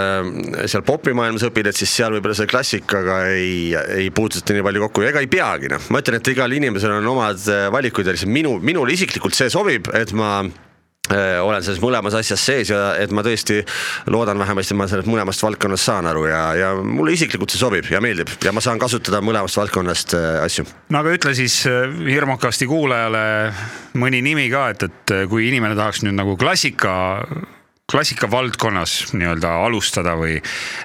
[0.70, 5.06] seal popimaailmas õpid, et siis seal võib-olla selle klassikaga ei, ei puututa nii palju kokku.
[5.06, 8.34] Ja ega ei peagi noh, ma ütlen, et igal inimesel on omad valikud ja lihtsalt
[8.34, 10.44] minu, minule isiklikult see sobib, et ma
[11.18, 13.62] olen selles mõlemas asjas sees ja et ma tõesti
[14.12, 18.02] loodan vähemasti, ma sellest mõlemast valdkonnast saan aru ja, ja mulle isiklikult see sobib ja
[18.04, 20.68] meeldib ja ma saan kasutada mõlemast valdkonnast äh, asju.
[20.94, 23.24] no aga ütle siis äh, hirmukasti kuulajale
[24.00, 26.94] mõni nimi ka, et, et kui inimene tahaks nüüd nagu klassika
[27.90, 30.38] klassika valdkonnas nii-öelda alustada või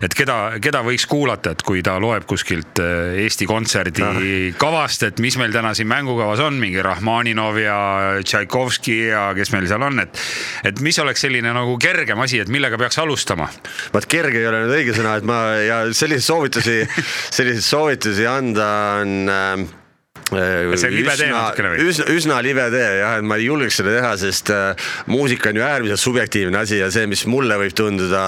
[0.04, 5.22] et keda, keda võiks kuulata, et kui ta loeb kuskilt äh, Eesti Kontserdi kavast, et
[5.22, 7.78] mis meil täna siin mängukavas on, mingi Rahmaninov ja
[8.24, 10.24] Tšaikovski ja kes meil seal on, et
[10.64, 13.48] et mis oleks selline nagu kergem asi, et millega peaks alustama?
[13.94, 16.82] vaat kerge ei ole nüüd õige sõna, et ma ja selliseid soovitusi,
[17.30, 18.68] selliseid soovitusi anda
[19.02, 19.83] on äh,
[20.32, 21.86] see on libe tee natukene või?
[21.90, 25.60] üsna, üsna libe tee jah, et ma ei julgeks seda teha, sest äh, muusika on
[25.60, 28.24] ju äärmiselt subjektiivne asi ja see, mis mulle võib tunduda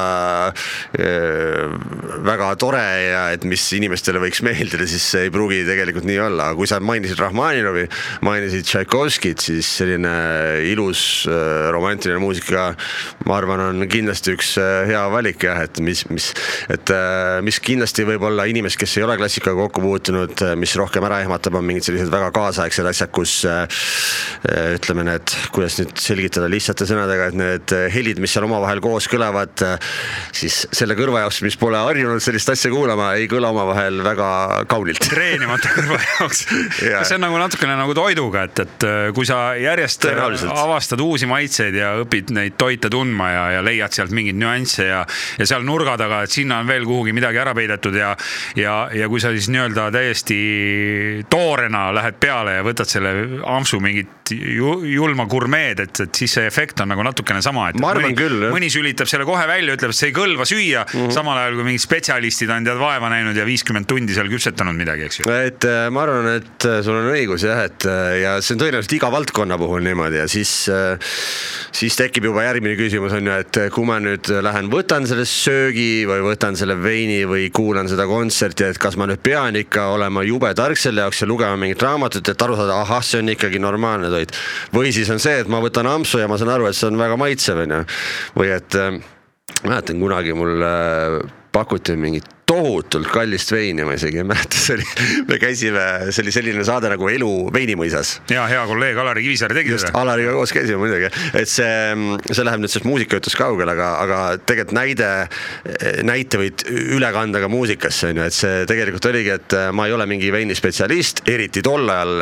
[0.53, 1.77] äh,
[2.27, 6.51] väga tore ja et mis inimestele võiks meeldida, siis see ei pruugi tegelikult nii olla,
[6.51, 7.87] aga kui sa mainisid Rahmaninovi,
[8.27, 10.13] mainisid Tšaikovskit, siis selline
[10.69, 12.69] ilus äh, romantiline muusika,
[13.27, 16.31] ma arvan, on kindlasti üks äh, hea valik jah, et mis, mis,
[16.73, 20.77] et äh, mis kindlasti võib olla inimest, kes ei ole klassikaga kokku puutunud, äh, mis
[20.79, 23.65] rohkem ära ehmatab, on mingid sellised väga kaasaegsed asjad, kus äh,
[24.51, 29.09] äh, ütleme, need, kuidas nüüd selgitada lihtsate sõnadega, et need helid, mis seal omavahel koos
[29.13, 29.93] kõlavad, äh,
[30.37, 34.29] siis selle kõrva jaoks, mis pole harjunud sellist asja kuulama, ei kõla omavahel väga
[34.71, 35.03] kaunilt.
[35.07, 36.45] treenimata kõrva jaoks.
[36.81, 40.09] Kas see on nagu natukene nagu toiduga, et, et kui sa järjest
[40.51, 45.03] avastad uusi maitseid ja õpid neid toite tundma ja, ja leiad sealt mingeid nüansse ja,
[45.39, 48.13] ja seal nurga taga, et sinna on veel kuhugi midagi ära peidetud ja,
[48.59, 50.39] ja, ja kui sa siis nii-öelda täiesti
[51.33, 53.13] toorena täna lähed peale ja võtad selle
[53.45, 57.93] ampsu mingit julma gurmeed, et, et siis see efekt on nagu natukene sama, et ma
[57.93, 60.97] arvan mõni, küll, mõni sülitab selle kohe välja, ütleb, et see ei kõlva süüa mm,
[60.97, 61.15] -hmm.
[61.15, 65.07] samal ajal kui mingid spetsialistid on tead vaeva näinud ja viiskümmend tundi seal küpsetanud midagi,
[65.09, 65.29] eks ju.
[65.31, 68.63] et äh, ma arvan, et äh, sul on õigus jah, et äh, ja see on
[68.65, 70.53] tõenäoliselt iga valdkonna puhul niimoodi ja siis,
[71.77, 76.07] siis tekib juba järgmine küsimus on ju, et kui ma nüüd lähen, võtan selle söögi
[76.09, 80.25] või võtan selle veini või kuulan seda kontserti, et kas ma nüüd pean ikka olema
[80.27, 83.61] jube tark selle jaoks ja lugema mingit raamatut, et aru saada, ahah, see on ikkagi
[83.63, 84.39] normaalne toit.
[84.75, 87.01] või siis on see, et ma võtan ampsu ja ma saan aru, et see on
[87.01, 87.83] väga maitsev, onju.
[88.37, 88.97] või et äh,
[89.65, 91.21] mäletan kunagi mul äh,
[91.53, 94.85] pakuti mingit tohutult kallist veini, ma isegi ei mäleta, see oli,
[95.27, 95.83] me käisime,
[96.15, 98.21] see oli selline saade nagu Elu veinimõisas.
[98.31, 99.91] ja hea kolleeg Alari Kivisaar tegi seda.
[99.99, 101.73] Alariga koos käisime muidugi, et see,
[102.31, 105.09] see läheb nüüd sellest muusikajutust kaugele, aga, aga tegelikult näide,
[106.07, 106.63] näite võid
[106.97, 110.31] üle kanda ka muusikasse on ju, et see tegelikult oligi, et ma ei ole mingi
[110.35, 112.15] veinispetsialist, eriti tol ajal,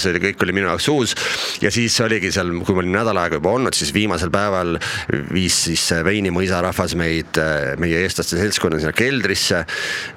[0.00, 1.14] see oli, kõik oli minu jaoks uus.
[1.60, 4.80] ja siis oligi seal, kui ma olin nädal aega juba olnud, siis viimasel päeval
[5.34, 7.44] viis siis veinimõisa rahvas meid,
[7.82, 9.64] meie eestlaste seltskonna sinna keldrisse sisse.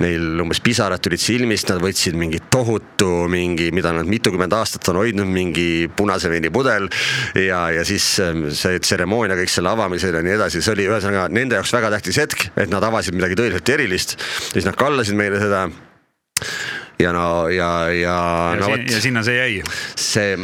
[0.03, 5.01] Neil umbes pisarad tulid silmist, nad võtsid mingi tohutu mingi, mida nad mitukümmend aastat on
[5.01, 6.89] hoidnud, mingi punase veini pudel.
[7.35, 11.27] ja, ja siis ähm, see tseremoonia, kõik selle avamisel ja nii edasi, see oli ühesõnaga
[11.33, 14.17] nende jaoks väga tähtis hetk, et nad avasid midagi tõeliselt erilist.
[14.51, 15.67] siis nad kallasid meile seda
[17.01, 18.17] ja no ja, ja.
[18.53, 19.63] ja, no, võt, ja sinna see jäi.
[19.99, 20.37] see,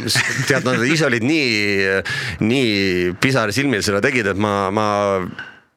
[0.48, 2.02] tead, nad ise olid nii,
[2.42, 4.88] nii pisarsilmil seda tegid, et ma, ma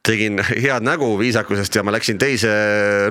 [0.03, 2.49] tegin head nägu viisakusest ja ma läksin teise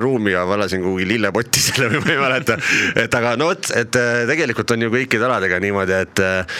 [0.01, 2.57] ruumi ja valasin kuhugi lillepotti selle või ma ei mäleta.
[3.01, 6.59] et aga no vot, et äh, tegelikult on ju kõikide aladega niimoodi, et, äh,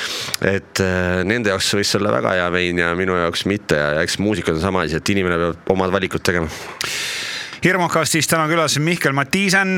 [0.55, 4.17] et äh, nende jaoks võis olla väga hea vein ja minu jaoks mitte ja eks
[4.23, 6.49] muusikas on sama asi, et inimene peab omad valikud tegema
[7.63, 9.77] hirmukastis täna külas Mihkel Matiisen,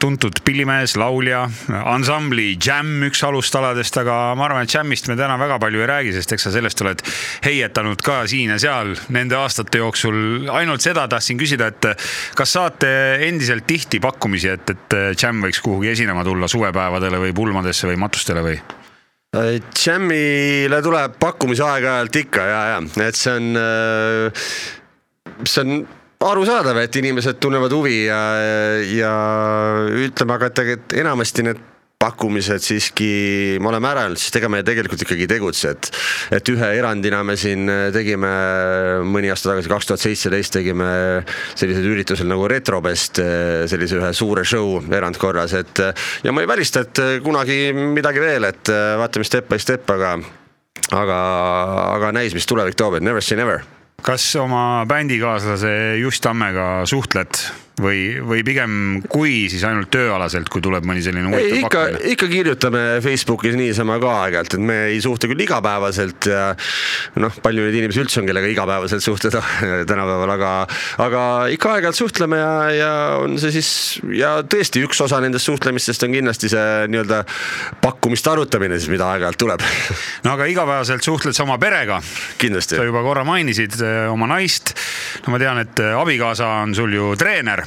[0.00, 1.42] tuntud pillimees, laulja,
[1.84, 6.14] ansambli Jam üks alustaladest, aga ma arvan, et Jamist me täna väga palju ei räägi,
[6.16, 7.02] sest eks sa sellest oled
[7.44, 10.48] heietanud ka siin ja seal nende aastate jooksul.
[10.48, 11.90] ainult seda tahtsin küsida, et
[12.38, 12.92] kas saate
[13.26, 18.44] endiselt tihti pakkumisi, et, et Jam võiks kuhugi esinema tulla suvepäevadele või pulmadesse või matustele
[18.46, 18.56] või?
[19.34, 23.48] Jamile tuleb pakkumisi aeg-ajalt ikka ja, ja et see on,
[25.42, 25.84] see on
[26.24, 28.20] arusaadav, et inimesed tunnevad huvi ja,
[28.88, 29.14] ja
[30.06, 31.62] ütleme, aga et enamasti need
[32.04, 33.08] pakkumised siiski,
[33.62, 35.88] me oleme ära öelnud, sest ega me tegelikult ikkagi ei tegutse, et
[36.36, 38.32] et ühe erandina me siin tegime
[39.08, 40.88] mõni aasta tagasi, kaks tuhat seitseteist tegime
[41.54, 43.22] sellisel üritusel nagu Retrobest,
[43.70, 45.84] sellise ühe suure show erandkorras, et
[46.24, 50.18] ja ma ei välista, et kunagi midagi veel, et vaatame step by step, aga
[50.92, 51.20] aga,
[51.94, 53.62] aga näis, mis tulevik toob, et never say never
[54.04, 57.40] kas oma bändikaaslase Just Tammega suhtled
[57.80, 58.74] või, või pigem
[59.10, 62.12] kui, siis ainult tööalaselt, kui tuleb mõni selline huvitav ikka, pakkumine?
[62.14, 66.44] ikka kirjutame Facebookis niisama ka aeg-ajalt, et me ei suhtle küll igapäevaselt ja
[67.22, 69.42] noh, palju neid inimesi üldse on, kellega igapäevaselt suhtleda
[69.90, 70.52] tänapäeval, aga,
[71.02, 72.92] aga ikka aeg-ajalt suhtleme ja, ja
[73.24, 73.70] on see siis
[74.14, 77.24] ja tõesti üks osa nendest suhtlemistest on kindlasti see nii-öelda
[77.82, 79.66] pakkumiste arutamine siis, mida aeg-ajalt tuleb.
[80.24, 81.98] no aga igapäevaselt suhtled sa oma perega,
[82.38, 82.86] kindlasti sa.
[82.86, 84.76] juba korra mainisid eh, oma naist.
[85.26, 87.63] no ma tean, et eh, abikaasa on sul ju treener,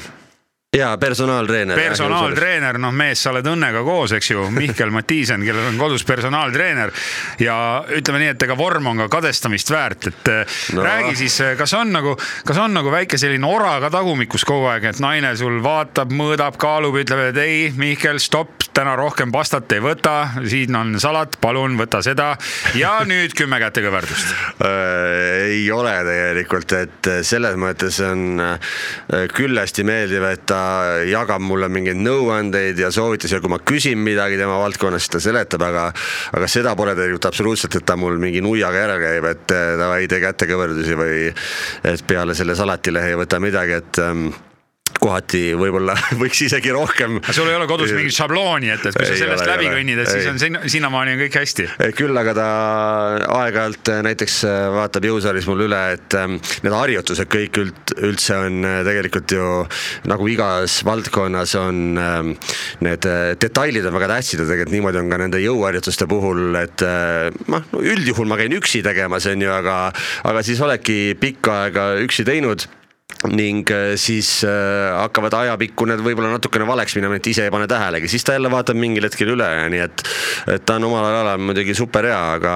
[0.77, 1.79] ja personaaltreener.
[1.79, 6.93] personaaltreener, noh mees, sa oled õnnega koos, eks ju, Mihkel Matiisen, kellel on kodus personaaltreener
[7.41, 7.57] ja
[7.97, 10.77] ütleme nii, et ega vorm on ka kadestamist väärt, et no.
[10.77, 10.85] No.
[10.85, 12.15] räägi siis, kas on nagu,
[12.47, 16.59] kas on nagu väike selline ora ka tagumikus kogu aeg, et naine sul vaatab, mõõdab,
[16.61, 21.77] kaalub, ütleb, et ei, Mihkel, stopp, täna rohkem pastat ei võta, siin on salat, palun
[21.79, 22.33] võta seda
[22.77, 24.33] ja nüüd kümme kätekõverdust.
[24.61, 28.75] Äh, ei ole tegelikult, et selles mõttes on äh,
[29.33, 30.66] küll hästi meeldiv, et ta
[31.09, 35.23] jagab mulle mingeid nõuandeid ja soovitusi ja kui ma küsin midagi tema valdkonnast, siis ta
[35.29, 35.87] seletab, aga
[36.37, 40.03] aga seda pole tegelikult absoluutselt, et ta mul mingi nuiaga järel käib, et äh, davai,
[40.11, 41.15] tee kätekõverdusi või
[41.93, 44.29] et peale selle salatilehe ei võta midagi, et ähm,
[45.01, 47.19] kohati võib-olla võiks isegi rohkem.
[47.31, 50.11] sul ei ole kodus mingit šablooni, et, et kui sa sellest ole, läbi kõnnid, et
[50.11, 51.67] siis on sinna, sinnamaani on kõik hästi.
[51.97, 52.47] Küll aga ta
[53.37, 58.67] aeg-ajalt äh, näiteks äh, vaatab jõusaalis mul üle, et need harjutused kõik üld, üldse on
[58.87, 59.49] tegelikult ju
[60.09, 61.99] nagu igas valdkonnas on
[62.83, 63.07] need
[63.41, 66.83] detailid on väga tähtsad ja tegelikult niimoodi on ka nende jõuharjutuste puhul, et
[67.51, 69.77] noh, üldjuhul ma käin üksi tegemas, on ju, aga,
[70.27, 72.67] aga siis oledki pikka aega üksi teinud
[73.31, 77.65] ning äh, siis äh, hakkavad ajapikku need võib-olla natukene valeks minema, et ise ei pane
[77.69, 80.03] tähelegi, siis ta jälle vaatab mingil hetkel üle, nii et,
[80.53, 82.53] et ta on omal alal muidugi super hea, aga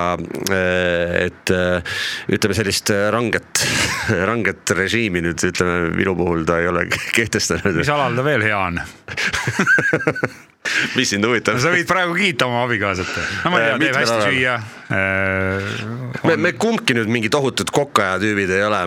[0.53, 1.53] äh, et
[2.35, 3.63] ütleme sellist ranget,
[4.29, 7.89] ranget režiimi nüüd ütleme minu puhul ta ei ole kehtestanud mis.
[7.91, 8.77] alal ta veel hea on?
[10.99, 11.73] mis sind huvitab no sa?
[11.73, 13.17] võid praegu kiita oma abikaasat.
[13.47, 14.69] no ma ei tea, teeb hästi alal.
[14.91, 16.27] süüa.
[16.27, 18.82] me, me kumbki nüüd mingi tohutud kokaja tüübid ei ole,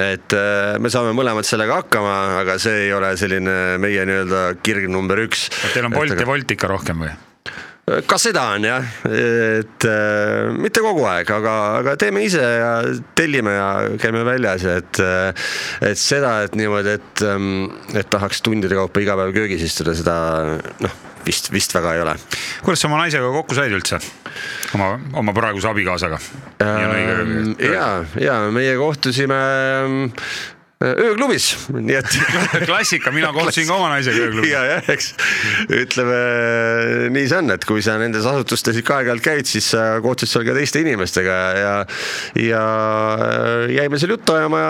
[0.00, 4.88] et äh, me saame mõlemad sellega hakkama, aga see ei ole selline meie nii-öelda kirg
[4.92, 5.48] number üks.
[5.74, 7.16] Teil on Bolt ja Wolt ikka rohkem või?
[8.06, 12.72] ka seda on jah, et äh, mitte kogu aeg, aga, aga teeme ise ja
[13.18, 13.68] tellime ja
[13.98, 15.00] käime väljas ja et,
[15.88, 17.24] et seda, et niimoodi, et,
[17.98, 20.16] et tahaks tundide kaupa iga päev köögis istuda, seda
[20.84, 22.14] noh, vist, vist väga ei ole.
[22.64, 24.00] kuidas sa oma naisega kokku said üldse?
[24.76, 26.20] oma, oma praeguse abikaasaga?
[26.64, 29.42] Ähm, ja, ja meie kohtusime
[29.80, 30.00] ähm,
[30.80, 32.14] ööklubis, nii et
[32.68, 34.48] klassika, mina kohtusin ka oma naisega ööklubis.
[34.48, 35.10] ja, jah, eks
[35.76, 36.20] ütleme
[37.12, 40.46] nii see on, et kui sa nendes asutustes ikka aeg-ajalt käid, siis sa kohtud seal
[40.48, 41.74] ka teiste inimestega ja,
[42.40, 42.62] ja
[43.76, 44.62] jäime seal juttu ajama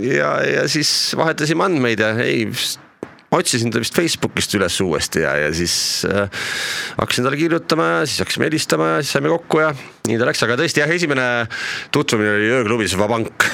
[0.00, 2.48] ja, ja, ja siis vahetasime andmeid ja ei,
[3.34, 6.30] ma otsisin ta vist Facebookist üles uuesti ja, ja siis äh,
[7.00, 9.74] hakkasin talle kirjutama ja siis hakkasime helistama ja siis saime kokku ja
[10.06, 11.28] nii ta läks, aga tõesti jah, esimene
[11.94, 13.50] tutvumine oli ööklubis Vabank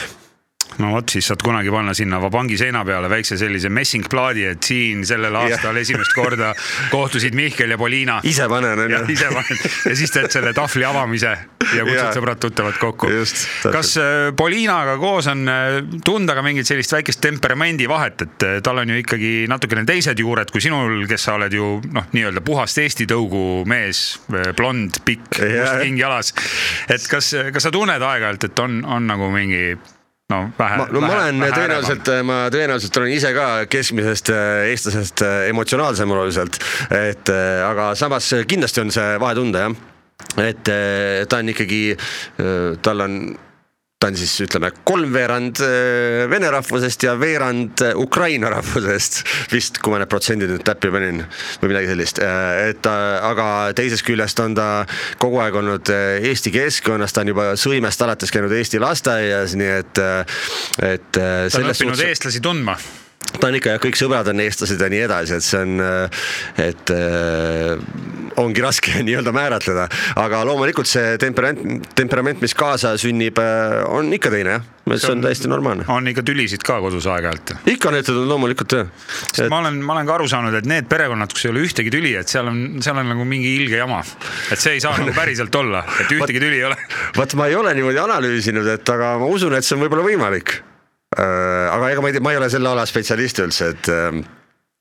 [0.81, 5.05] no vot, siis saad kunagi panna sinna Vabangi seina peale väikse sellise messingplaadi, et siin
[5.07, 6.53] sellel aastal esimest korda
[6.93, 8.21] kohtusid Mihkel ja Poliina.
[8.25, 9.13] ise panen on ja ju.
[9.15, 11.37] ise paned ja siis teed selle tahvli avamise
[11.71, 12.15] ja kutsud Jaa.
[12.17, 13.11] sõbrad-tuttavad kokku
[13.73, 18.59] kas äh, Poliinaga koos on äh, tunda ka mingit sellist väikest temperamendi vahet, et äh,
[18.65, 22.45] tal on ju ikkagi natukene teised juured kui sinul, kes sa oled ju noh, nii-öelda
[22.47, 24.21] puhast Eesti tõugu mees,
[24.57, 25.65] blond, pikk, Jaa.
[25.65, 26.35] must king jalas.
[26.89, 29.75] et kas, kas sa tunned aeg-ajalt, et on, on nagu mingi
[30.31, 30.79] no vähe.
[30.79, 36.17] ma, no ma olen tõenäoliselt, ma tõenäoliselt olen ise ka keskmisest äh, eestlasest äh, emotsionaalsem
[36.17, 36.61] oluliselt,
[36.95, 39.79] et äh, aga samas kindlasti on see vahe tunda jah,
[40.45, 40.69] et
[41.29, 41.81] ta on ikkagi,
[42.85, 43.15] tal on
[44.01, 49.21] ta on siis ütleme kolmveerand äh, vene rahvusest ja veerand äh, Ukraina rahvusest
[49.53, 51.21] vist, kui ma need protsendid nüüd täppi panin
[51.61, 52.95] või midagi sellist, et ta,
[53.29, 54.71] aga teisest küljest on ta
[55.21, 59.71] kogu aeg olnud äh, Eesti keskkonnas, ta on juba sõimest alates käinud Eesti lasteaias, nii
[59.83, 60.03] et,
[60.89, 61.13] et.
[61.13, 62.81] ta on õppinud eestlasi tundma.
[63.39, 65.85] Ta on ikka kõik sõbrad on eestlased ja nii edasi, et see on,
[66.61, 69.87] et äh, ongi raske nii-öelda määratleda,
[70.21, 73.41] aga loomulikult see temperament, temperament, mis kaasa sünnib,
[73.91, 75.85] on ikka teine jah, see on täiesti normaalne.
[75.89, 78.89] on ikka tülisid ka kodus aeg-ajalt ikka on ette tulnud loomulikult jah.
[79.33, 81.93] sest ma olen, ma olen ka aru saanud, et need perekonnad, kus ei ole ühtegi
[81.93, 84.01] tüli, et seal on, seal on nagu mingi ilge jama.
[84.51, 86.79] et see ei saa nagu päriselt olla, et ühtegi tüli ei ole.
[87.17, 90.59] vot ma ei ole niimoodi analüüsinud, et aga ma usun, et see on võib-olla võimalik.
[91.17, 93.89] Aga ega ma ei tea, ma ei ole selle ala spetsialist üldse, et,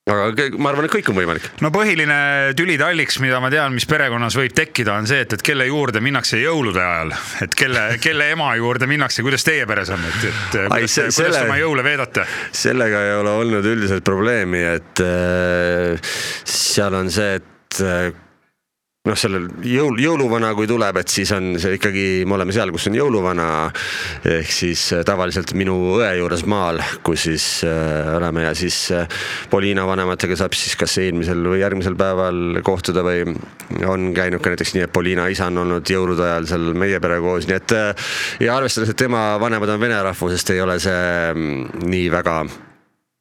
[0.09, 1.47] aga kõik- ma arvan, et kõik on võimalik.
[1.65, 2.17] no põhiline
[2.57, 6.37] tülitalliks, mida ma tean, mis perekonnas võib tekkida, on see, et, et kelle juurde minnakse
[6.41, 7.15] jõulude ajal,
[7.45, 11.17] et kelle, kelle ema juurde minnakse, kuidas teie peres on, et, et kuidas, te, kuidas
[11.17, 12.25] selle- oma jõule veedate?
[12.61, 16.15] sellega ei ole olnud üldiselt probleemi, et äh,
[16.45, 18.11] seal on see, et äh,
[19.07, 22.89] noh, sellel jõul, jõuluvana, kui tuleb, et siis on see ikkagi, me oleme seal, kus
[22.89, 23.45] on jõuluvana.
[24.27, 29.07] Ehk siis äh, tavaliselt minu õe juures maal, kus siis äh, oleme ja siis äh,
[29.51, 33.23] Poliina vanematega saab siis kas eelmisel või järgmisel päeval kohtuda või
[33.87, 37.21] on käinud ka näiteks nii, et Poliina isa on olnud jõulude ajal seal meie pere
[37.23, 38.11] koos, nii et äh,
[38.43, 40.99] ja arvestades, et tema vanemad on vene rahvusest, ei ole see
[41.31, 42.41] mm, nii väga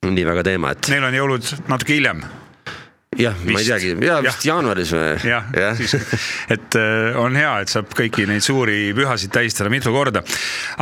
[0.08, 2.26] nii väga teema, et Neil on jõulud natuke hiljem
[3.18, 4.54] jah, ma ei teagi, jaa vist Jah.
[4.54, 5.10] jaanuaris või?
[5.28, 5.94] jah ja., siis,
[6.54, 10.22] et äh, on hea, et saab kõiki neid suuri pühasid tähistada mitu korda.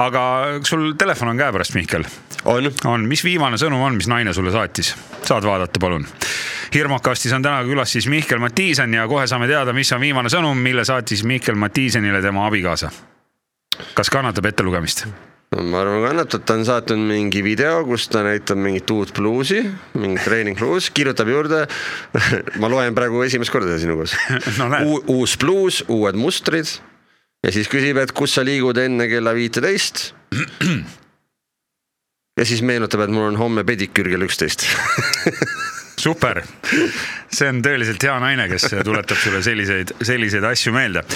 [0.03, 0.22] aga
[0.66, 2.07] sul telefon on käepärast, Mihkel?
[2.44, 4.94] on, on, mis viimane sõnum on, mis naine sulle saatis?
[5.27, 6.07] saad vaadata, palun.
[6.75, 10.59] hirmukastis on täna külas siis Mihkel Matiisen ja kohe saame teada, mis on viimane sõnum,
[10.62, 12.90] mille saatis Mihkel Matiisenile tema abikaasa.
[13.94, 15.07] kas kannatab ettelugemist?
[15.54, 19.61] Ma arvan, kannatab, ta on saatnud mingi video, kus ta näitab mingit uut bluusi,
[19.94, 21.62] mingit treeningbluus, kirjutab juurde.
[22.61, 24.16] ma loen praegu esimest korda sinu koos
[24.59, 26.66] No uus bluus, uued mustrid
[27.46, 30.09] ja siis küsib, et kus sa liigud enne kella viiteist.
[32.38, 34.66] ja siis meenutab, et mul on homme pediküür kell üksteist
[36.06, 36.42] super,
[37.32, 41.06] see on tõeliselt hea naine, kes tuletab sulle selliseid, selliseid asju meelde.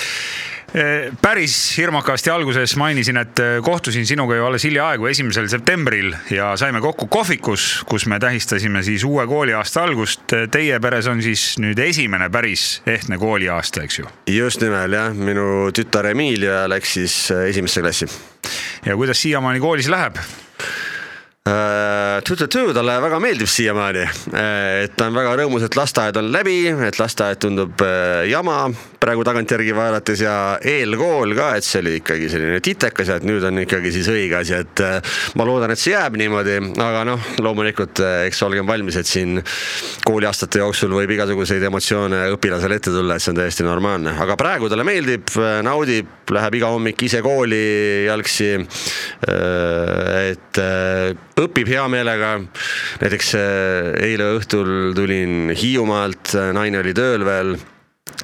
[1.23, 7.09] Päris hirmukasti alguses mainisin, et kohtusin sinuga ju alles hiljaaegu, esimesel septembril ja saime kokku
[7.11, 10.37] kohvikus, kus me tähistasime siis uue kooliaasta algust.
[10.51, 14.11] Teie peres on siis nüüd esimene päris ehtne kooliaasta, eks ju?
[14.31, 18.07] just nimelt jah, minu tütar Emilia läks siis äh, esimesse klassi
[18.87, 20.17] ja kuidas siiamaani koolis läheb?
[21.41, 24.03] Tütu-tütu, talle väga meeldib siiamaani,
[24.37, 28.67] et ta on väga rõõmus, et lasteaed on läbi, et lasteaed tundub äh, jama
[29.01, 33.47] praegu tagantjärgi vaadates ja eelkool ka, et see oli ikkagi selline titekas ja et nüüd
[33.49, 37.33] on ikkagi siis õige asi, et äh, ma loodan, et see jääb niimoodi, aga noh,
[37.41, 39.41] loomulikult äh, eks olgem valmis, et siin
[40.05, 44.69] kooliaastate jooksul võib igasuguseid emotsioone õpilasele ette tulla, et see on täiesti normaalne, aga praegu
[44.69, 45.33] talle meeldib,
[45.65, 48.53] naudib, läheb iga hommik ise kooli jalgsi.
[50.31, 52.39] et äh, õpib hea meelega.
[53.01, 57.57] näiteks äh, eile õhtul tulin Hiiumaalt, naine oli tööl veel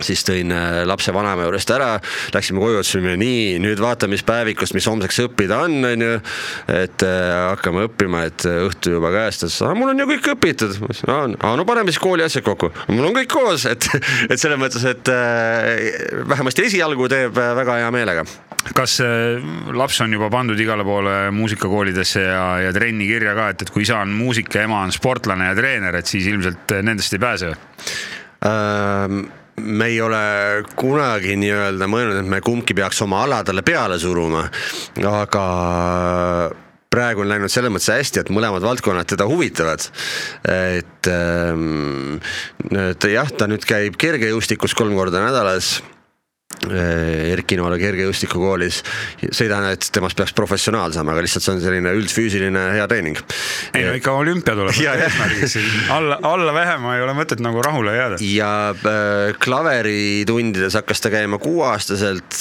[0.04, 1.96] siis tõin äh, lapse vanaema juurest ära,
[2.34, 6.16] läksime koju, ütlesime nii, nüüd vaata, mis päevikust, mis homseks õppida on, on ju.
[6.74, 10.32] et äh, hakkame õppima, et äh, õhtu juba käes, ta ütles, mul on ju kõik
[10.34, 10.76] õpitud.
[11.06, 12.72] no paneme siis kooli asjad kokku.
[12.92, 13.88] mul on kõik koos, et,
[14.28, 18.26] et selles mõttes, et äh, vähemasti esialgu teeb väga hea meelega
[18.76, 18.96] kas
[19.78, 23.84] laps on juba pandud igale poole muusikakoolidesse ja, ja trenni kirja ka, et, et kui
[23.84, 27.52] isa on muusik ja ema on sportlane ja treener, et siis ilmselt nendest ei pääse?
[28.46, 29.28] Ähm,
[29.60, 30.20] me ei ole
[30.76, 34.44] kunagi nii-öelda mõelnud, et me kumbki peaks oma ala talle peale suruma,
[35.00, 35.44] aga
[36.92, 39.88] praegu on läinud selles mõttes hästi, et mõlemad valdkonnad teda huvitavad.
[40.44, 42.20] et, ähm,
[42.70, 45.82] et jah, ta nüüd käib kergejõustikus kolm korda nädalas
[46.66, 48.80] Erki Noole kergejõustikukoolis,
[49.28, 52.86] see ei tähenda, et temast peaks professionaal saama, aga lihtsalt see on selline üldfüüsiline hea
[52.90, 53.20] treening.
[53.76, 55.58] ei no ikka olümpia tuleb eesmärgiks,
[55.94, 58.20] alla, alla vähema ei ole mõtet nagu rahule jääda.
[58.24, 62.40] ja äh, klaveritundides hakkas ta käima kuueaastaselt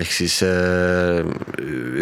[0.00, 1.22] ehk siis äh,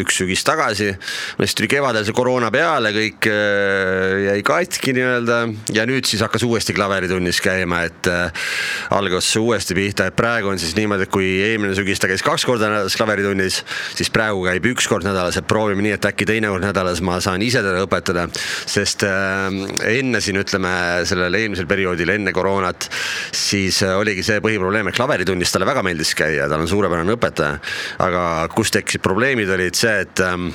[0.02, 0.92] üks sügis tagasi.
[1.40, 5.40] siis tuli kevadel see koroona peale, kõik äh, jäi katki nii-öelda
[5.76, 8.48] ja nüüd siis hakkas uuesti klaveritunnis käima, et äh,
[8.94, 12.24] algas see uuesti pihta, et praegu on siis niimoodi, et kui eelmine sügis ta käis
[12.24, 13.62] kaks korda nädalas klaveritunnis,
[13.96, 17.18] siis praegu käib üks kord nädalas, et proovime nii, et äkki teine kord nädalas ma
[17.24, 18.26] saan ise teda õpetada,
[18.68, 19.48] sest äh,
[19.94, 20.72] enne siin ütleme
[21.08, 22.90] sellel eelmisel perioodil enne koroonat,
[23.34, 27.58] siis äh, oligi see põhiprobleem, et klaveritunnis talle väga meeldis käia, tal on suurepärane õpetaja,
[28.04, 30.50] aga kus tekkisid probleemid, olid see, et ähm,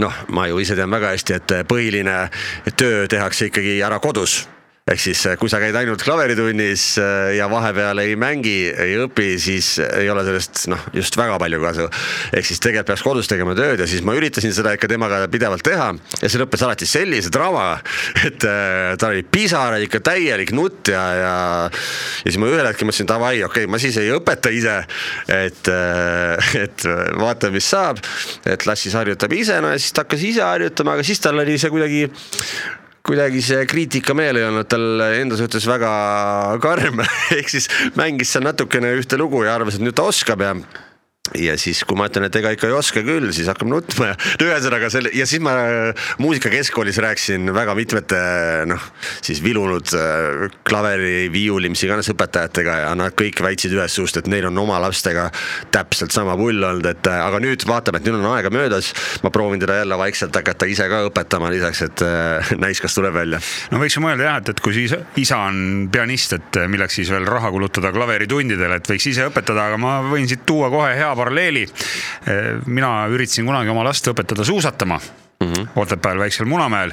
[0.00, 2.18] noh, ma ju ise tean väga hästi, et põhiline
[2.78, 4.42] töö tehakse ikkagi ära kodus
[4.84, 9.78] ehk siis kui sa käid ainult klaveritunnis äh, ja vahepeal ei mängi, ei õpi, siis
[9.80, 11.86] ei ole sellest noh, just väga palju kasu.
[12.36, 15.64] ehk siis tegelikult peaks kodus tegema tööd ja siis ma üritasin seda ikka temaga pidevalt
[15.64, 15.88] teha
[16.20, 17.80] ja see lõppes alati sellise draamaga,
[18.28, 21.32] et äh, tal oli pisaraid ikka täielik nutt ja, ja
[21.64, 24.78] ja siis ma ühel hetkel mõtlesin davai, okei okay,, ma siis ei õpeta ise,
[25.32, 25.74] et,
[26.60, 26.88] et
[27.24, 28.04] vaatame, mis saab,
[28.44, 31.40] et las siis harjutab ise, no ja siis ta hakkas ise harjutama, aga siis tal
[31.40, 32.08] oli see kuidagi
[33.04, 35.90] kuidagi see kriitikameel ei olnud tal enda suhtes väga
[36.64, 37.02] karm,
[37.38, 40.54] ehk siis mängis seal natukene ühte lugu ja arvas, et nüüd ta oskab ja
[41.32, 44.16] ja siis, kui ma ütlen, et ega ikka ei oska küll, siis hakkab nutma ja
[44.40, 45.54] no ühesõnaga selle ja siis ma
[46.20, 48.18] muusika keskkoolis rääkisin väga mitmete
[48.68, 48.82] noh,
[49.24, 54.28] siis vilunud äh, klaveri, viiuli, mis iganes õpetajatega ja nad kõik väitsid ühest suust, et
[54.28, 55.30] neil on oma lastega
[55.72, 58.92] täpselt sama pull olnud, et äh, aga nüüd vaatame, et nüüd on aega möödas.
[59.24, 63.16] ma proovin teda jälle vaikselt hakata ise ka õpetama lisaks, et äh, näis, kas tuleb
[63.16, 63.40] välja.
[63.72, 67.16] no võiks ju mõelda jah, et, et kui isa, isa on pianist, et milleks siis
[67.16, 71.13] veel raha kulutada klaveritundidele, et võiks ise õpetada, aga ma võin siit tuua kohe hea
[71.16, 71.66] paralleeli.
[72.66, 75.00] mina üritasin kunagi oma last õpetada suusatama
[75.40, 75.68] mm -hmm.
[75.76, 76.92] Otepääl väiksel Munamäel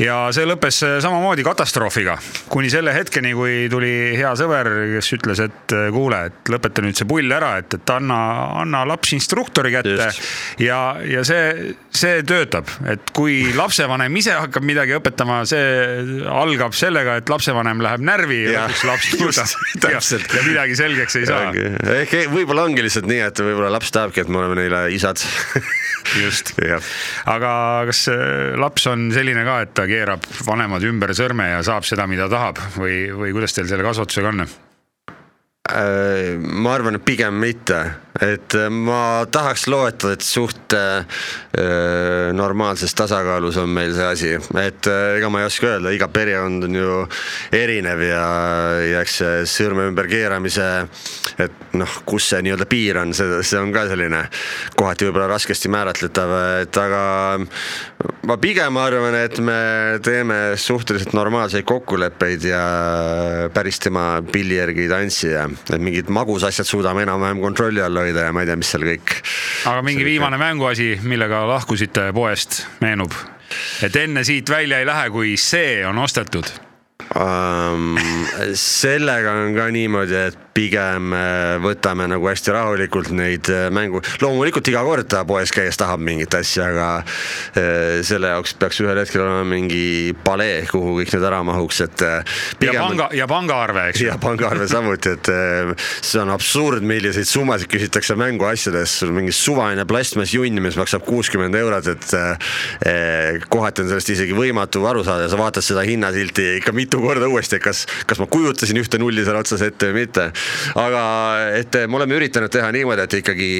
[0.00, 2.16] ja see lõppes samamoodi katastroofiga,
[2.52, 7.08] kuni selle hetkeni, kui tuli hea sõber, kes ütles, et kuule, et lõpeta nüüd see
[7.08, 8.18] pull ära, et, et anna,
[8.62, 10.10] anna laps instruktori kätte.
[10.62, 17.18] ja, ja see, see töötab, et kui lapsevanem ise hakkab midagi õpetama, see algab sellega,
[17.22, 21.50] et lapsevanem läheb närvi ja, ja lõpuks laps suuda ja, ja midagi selgeks ei saa.
[21.96, 25.24] ehk võib-olla ongi lihtsalt nii, et võib-olla laps tahabki, et me oleme neile isad.
[26.14, 26.52] Just.
[27.34, 27.52] Aga
[27.88, 28.04] kas
[28.60, 32.60] laps on selline ka, et ta keerab vanemad ümber sõrme ja saab seda, mida tahab
[32.76, 34.46] või, või kuidas teil selle kasvatusega on?
[35.66, 37.80] Äh, ma arvan, et pigem mitte,
[38.22, 41.04] et äh, ma tahaks loeta, et suht äh,
[42.36, 46.78] normaalses tasakaalus on meil see asi, et ega ma ei oska öelda, iga perekond on
[46.78, 46.98] ju
[47.56, 48.24] erinev ja,
[48.84, 50.66] ja eks see sõrme ümber keeramise,
[51.42, 54.26] et noh, kus see nii-öelda piir on, see, see on ka selline
[54.76, 57.02] kohati võib-olla raskesti määratletav, et aga
[58.28, 59.58] ma pigem arvan, et me
[60.04, 62.62] teeme suhteliselt normaalseid kokkuleppeid ja
[63.54, 68.28] päris tema pilli järgi ei tantsi ja et mingid magusasjad suudame enam-vähem kontrolli all hoida
[68.28, 69.16] ja ma ei tea, mis seal kõik.
[69.72, 73.14] aga mingi viimane mänguasi, millega lahkusite poest, meenub?
[73.86, 76.48] et enne siit välja ei lähe, kui see on ostetud
[77.14, 77.94] um,?
[78.56, 84.68] sellega on ka niimoodi, et pigem äh, võtame nagu hästi rahulikult neid äh, mängu, loomulikult
[84.70, 89.24] iga kord ta poes käies tahab mingit asja, aga äh, selle jaoks peaks ühel hetkel
[89.24, 92.04] olema mingi palee, kuhu kõik need ära mahuks, et.
[92.64, 94.08] ja panga, ja pangaarve, eks ju.
[94.08, 95.30] ja pangaarve samuti, et
[96.00, 101.56] see on absurd, milliseid summasid küsitakse mänguasjades, sul mingi suvaline plastmass junn, mis maksab kuuskümmend
[101.58, 106.74] eurot, et kohati on sellest isegi võimatu aru saada ja sa vaatad seda hinnasilti ikka
[106.76, 110.30] mitu korda uuesti, et kas, kas ma kujutasin ühte nulli seal otsas ette või mitte
[110.74, 111.04] aga
[111.60, 113.50] et me oleme üritanud teha niimoodi, et ikkagi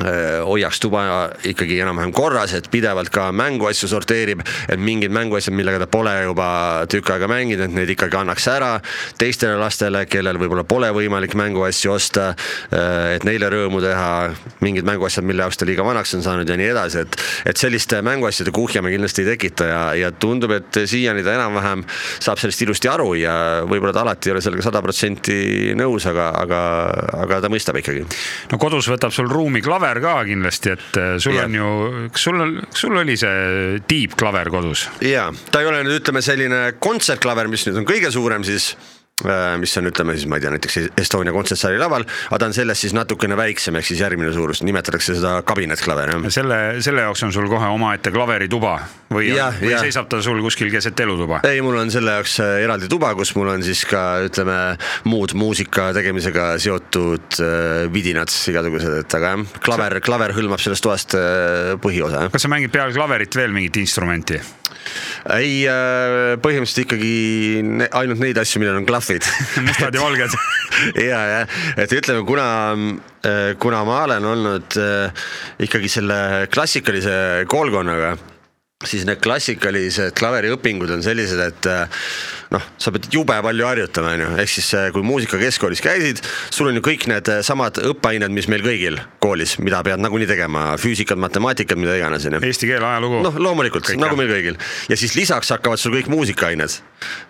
[0.00, 1.02] hoiaks tuba
[1.48, 6.48] ikkagi enam-vähem korras, et pidevalt ka mänguasju sorteerib, et mingid mänguasjad, millega ta pole juba
[6.90, 8.72] tükk aega mänginud, et need ikkagi annaks ära
[9.20, 12.32] teistele lastele, kellel võib-olla pole võimalik mänguasju osta.
[12.72, 14.32] Äh, et neile rõõmu teha,
[14.64, 17.18] mingid mänguasjad, mille jaoks ta liiga vanaks on saanud ja nii edasi, et,
[17.52, 21.84] et selliste mänguasjade kuhja me kindlasti ei tekita ja, ja tundub, et siiani ta enam-vähem
[22.22, 23.34] saab sellest ilusti aru ja
[23.68, 26.62] võib-olla ta alati ei ole sellega sada protsenti nõus, aga, aga,
[27.24, 28.04] aga ta mõistab ikkagi.
[28.52, 31.46] no kodus võtab sul ruumi klav klaver ka kindlasti, et äh, sul ja.
[31.48, 31.68] on ju,
[32.14, 34.86] kas sul, sul oli see tiibklaver kodus?
[35.02, 38.72] ja, ta ei ole nüüd ütleme selline kontsertklaver, mis nüüd on kõige suurem siis
[39.60, 42.86] mis on, ütleme siis, ma ei tea, näiteks Estonia kontsertsaali laval, aga ta on sellest
[42.86, 46.28] siis natukene väiksem, ehk siis järgmine suurus, nimetatakse seda kabinetklaver, jah.
[46.34, 48.78] selle, selle jaoks on sul kohe omaette klaverituba
[49.12, 49.80] või, või ja.
[49.82, 51.42] seisab ta sul kuskil keset elutuba?
[51.48, 54.58] ei, mul on selle jaoks äh, eraldi tuba, kus mul on siis ka ütleme,
[55.10, 61.18] muud muusika tegemisega seotud äh, vidinad igasugused, et aga jah, klaver, klaver hõlmab sellest toast
[61.18, 62.28] äh, põhiosa.
[62.32, 64.40] kas sa mängid peale klaverit veel mingit instrumenti?
[65.36, 67.14] Ei, äh, põhimõtteliselt ikkagi
[67.88, 69.26] ainult neid asju, millel on klahvid.
[69.68, 70.36] Mustad ja valged.
[70.96, 72.46] Ja, jah, et ütleme, kuna,
[73.28, 75.26] äh, kuna ma olen olnud äh,
[75.62, 76.16] ikkagi selle
[76.50, 78.16] klassikalise koolkonnaga
[78.88, 81.68] siis need klassikalised klaveriõpingud on sellised, et
[82.52, 86.22] noh, sa pead jube palju harjutama, on ju, ehk siis kui muusikakeskkoolis käisid,
[86.52, 90.72] sul on ju kõik need samad õppeained, mis meil kõigil koolis, mida pead nagunii tegema,
[90.80, 92.44] füüsikat, matemaatikat, mida iganes, on ju.
[92.48, 93.22] Eesti keel, ajalugu.
[93.26, 94.60] noh, loomulikult, nagu meil kõigil.
[94.92, 96.80] ja siis lisaks hakkavad sul kõik muusikaained.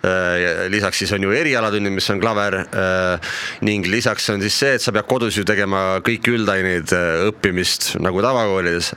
[0.03, 4.73] Äh, lisaks siis on ju erialatunnid, mis on klaver äh, ning lisaks on siis see,
[4.75, 8.89] et sa pead kodus ju tegema kõiki üldaineid äh, õppimist nagu tavakoolides.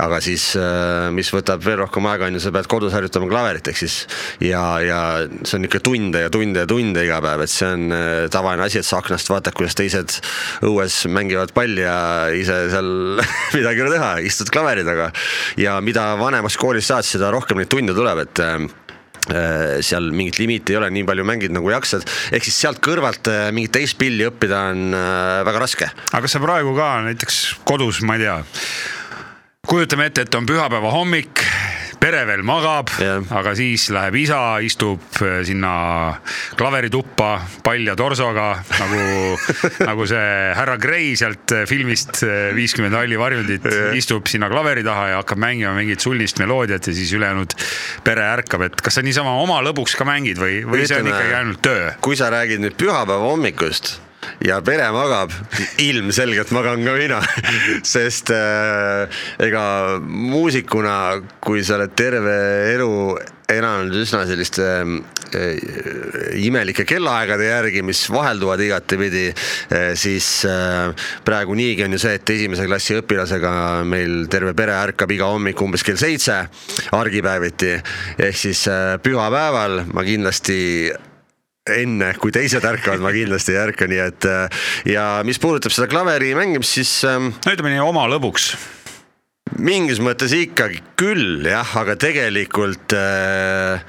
[0.00, 0.46] aga siis,
[1.12, 3.98] mis võtab veel rohkem aega, on ju, sa pead kodus harjutama klaverit, ehk siis
[4.40, 5.00] ja, ja
[5.42, 7.92] see on ikka tunde ja tunde ja tunde iga päev, et see on
[8.32, 10.16] tavaline asi, et sa aknast vaatad, kuidas teised
[10.64, 11.98] õues mängivad palli ja
[12.32, 12.90] ise seal
[13.58, 15.12] midagi ei ole teha, istud klaveri taga.
[15.60, 18.44] ja mida vanemaks koolis saad, seda rohkem neid tunde tuleb, et
[19.26, 23.74] seal mingit limiiti ei ole, nii palju mängid nagu jaksad, ehk siis sealt kõrvalt mingit
[23.74, 24.94] teist pilli õppida on
[25.48, 25.90] väga raske.
[26.12, 28.38] aga kas sa praegu ka näiteks kodus, ma ei tea,
[29.66, 31.42] kujutame ette, et on pühapäeva hommik
[32.00, 33.24] pere veel magab Jah.
[33.38, 35.72] aga siis läheb isa, istub äh, sinna
[36.58, 37.30] klaverituppa
[37.66, 39.00] palja torsoga nagu,
[39.88, 40.28] nagu see
[40.58, 43.66] härra Gray sealt äh, filmist äh, Viiskümmend halli varjundit,
[43.98, 47.56] istub sinna klaveri taha ja hakkab mängima mingit sullist meloodiat ja siis ülejäänud
[48.06, 51.14] pere ärkab, et kas sa niisama oma lõbuks ka mängid või, või see on Ütleme-
[51.16, 51.90] ikkagi ainult töö?
[52.04, 53.96] kui sa räägid nüüd pühapäeva hommikust
[54.44, 55.32] ja pere magab,
[55.82, 57.20] ilmselgelt magan ka mina,
[57.94, 59.06] sest äh,
[59.46, 59.64] ega
[60.02, 60.98] muusikuna,
[61.40, 62.36] kui sa oled terve
[62.74, 62.90] elu
[63.46, 69.26] elanud üsna selliste äh, imelike kellaaegade järgi, mis vahelduvad igatepidi,
[69.98, 73.52] siis äh, praegu niigi on ju see, et esimese klassi õpilasega
[73.88, 76.42] meil terve pere ärkab iga hommik umbes kell seitse
[76.96, 77.76] argipäeviti.
[78.18, 80.58] Ehk siis äh, pühapäeval ma kindlasti
[81.74, 85.88] enne, kui teised ärkavad, ma kindlasti ei ärka, nii et äh, ja mis puudutab seda
[85.90, 88.52] klaveri mängimist, siis ähm, no ütleme nii oma lõbuks.
[89.58, 93.82] mingis mõttes ikkagi küll jah, aga tegelikult äh,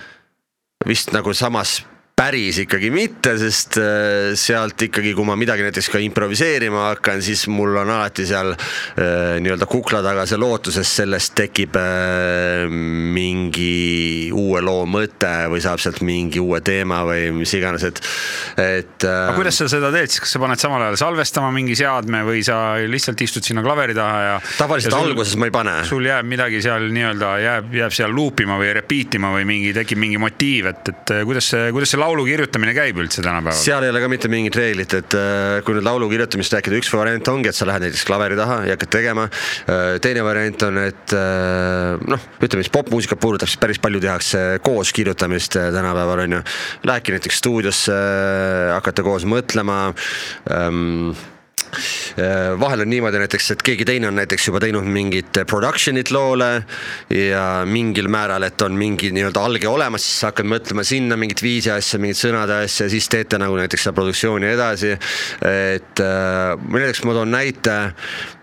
[0.88, 1.82] vist nagu samas
[2.18, 7.43] päris ikkagi mitte, sest äh, sealt ikkagi, kui ma midagi näiteks ka improviseerima hakkan, siis
[7.53, 14.32] mul on alati seal äh, nii-öelda kukla taga see lootus, et sellest tekib äh, mingi
[14.34, 18.01] uue loo mõte või saab sealt mingi uue teema või mis iganes, et,
[18.65, 22.24] et aga kuidas sa seda teed siis, kas sa paned samal ajal salvestama mingi seadme
[22.26, 25.78] või sa lihtsalt istud sinna klaveri taha ja tavaliselt ja sul- alguses ma ei pane.
[25.86, 30.01] sul jääb midagi seal nii-öelda jääb, jääb seal luupima või repeat ima või mingi, tekib
[30.01, 33.60] mingi motiiv, et, et kuidas see, kuidas see laulu kirjutamine käib üldse tänapäeval?
[33.60, 36.91] seal ei ole ka mitte mingit reeglit, et äh, kui nüüd laulu kirjutamist rääkida, üks
[36.95, 39.28] variant ongi, et sa lähed näiteks klaveri taha ja hakkad tegema.
[40.03, 44.93] teine variant on, et äh, noh, ütleme siis popmuusikat puudutab, siis päris palju tehakse koos
[44.95, 46.43] kirjutamist äh, tänapäeval on ju.
[46.88, 47.97] Lähedki näiteks stuudiosse,
[48.74, 49.80] hakata koos mõtlema
[50.51, 51.12] ähm,
[52.60, 56.49] vahel on niimoodi näiteks, et keegi teine on näiteks juba teinud mingit production'it loole
[57.14, 61.43] ja mingil määral, et on mingi nii-öelda alge olemas, siis sa hakkad mõtlema sinna mingit
[61.43, 64.93] viisi asja, mingit sõnade asja, siis teete nagu näiteks seda produktsiooni edasi.
[65.45, 67.78] et äh, ma näiteks ma toon näite,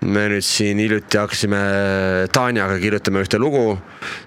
[0.05, 1.63] me nüüd siin hiljuti hakkasime
[2.35, 3.79] Tanjaga kirjutama ühte lugu.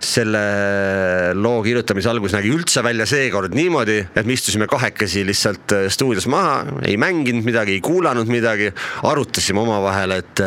[0.01, 5.87] selle loo kirjutamise algus nägi üldse välja seekord niimoodi, et me istusime kahekesi lihtsalt äh,
[5.93, 8.71] stuudios maha, ei mänginud midagi, ei kuulanud midagi,
[9.07, 10.43] arutasime omavahel, et,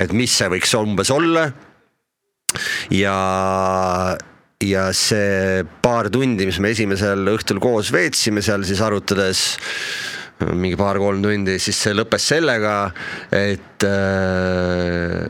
[0.00, 1.50] et mis see võiks umbes olla.
[2.90, 3.16] ja,
[4.64, 9.44] ja see paar tundi, mis me esimesel õhtul koos veetsime seal siis arutades
[10.40, 12.74] mingi paar-kolm tundi, siis see lõppes sellega,
[13.36, 15.24] et äh,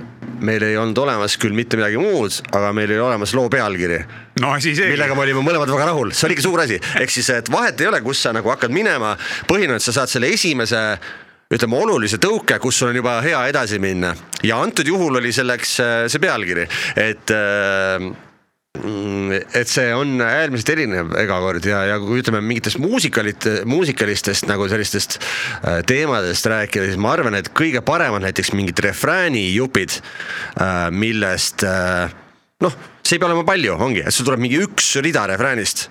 [0.45, 3.99] meil ei olnud olemas küll mitte midagi muud, aga meil oli olemas loo pealkiri
[4.41, 4.95] no asi seegi.
[4.95, 7.91] millega me olime mõlemad väga rahul, see oligi suur asi, ehk siis, et vahet ei
[7.91, 9.17] ole, kus sa nagu hakkad minema,
[9.51, 10.85] põhiline et sa saad selle esimese
[11.51, 14.15] ütleme olulise tõuke, kus sul on juba hea edasi minna
[14.47, 16.67] ja antud juhul oli selleks äh, see pealkiri,
[17.01, 18.11] et äh,
[18.71, 24.69] et see on äärmiselt erinev ega kord ja, ja kui ütleme mingitest muusikalit, muusikalistest nagu
[24.71, 29.99] sellistest äh, teemadest rääkida, siis ma arvan, et kõige paremad näiteks mingid refräänijupid,
[30.95, 35.89] millest noh, see ei pea olema palju, ongi, et sul tuleb mingi üks rida refräänist.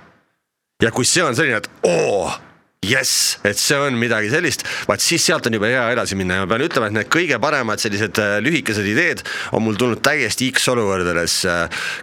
[0.79, 2.31] ja kui see on selline, et oo
[2.79, 6.45] jess, et see on midagi sellist, vaat siis sealt on juba hea edasi minna ja
[6.45, 9.23] ma pean ütlema, et need kõige paremad sellised äh, lühikesed ideed
[9.57, 11.35] on mul tulnud täiesti X olukordades.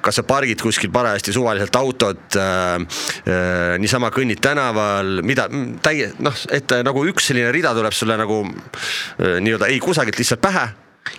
[0.04, 2.76] kas sa pargid kuskil parajasti suvaliselt autot äh,,
[3.24, 5.48] äh, niisama kõnnid tänaval, mida
[5.80, 10.20] täie-, noh, et äh, nagu üks selline rida tuleb sulle nagu äh, nii-öelda ei kusagilt
[10.20, 10.68] lihtsalt pähe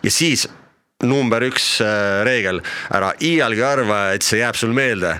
[0.03, 0.45] ja siis
[1.01, 2.61] number üks äh, reegel,
[2.93, 5.17] ära iialgi arva, et see jääb sul meelde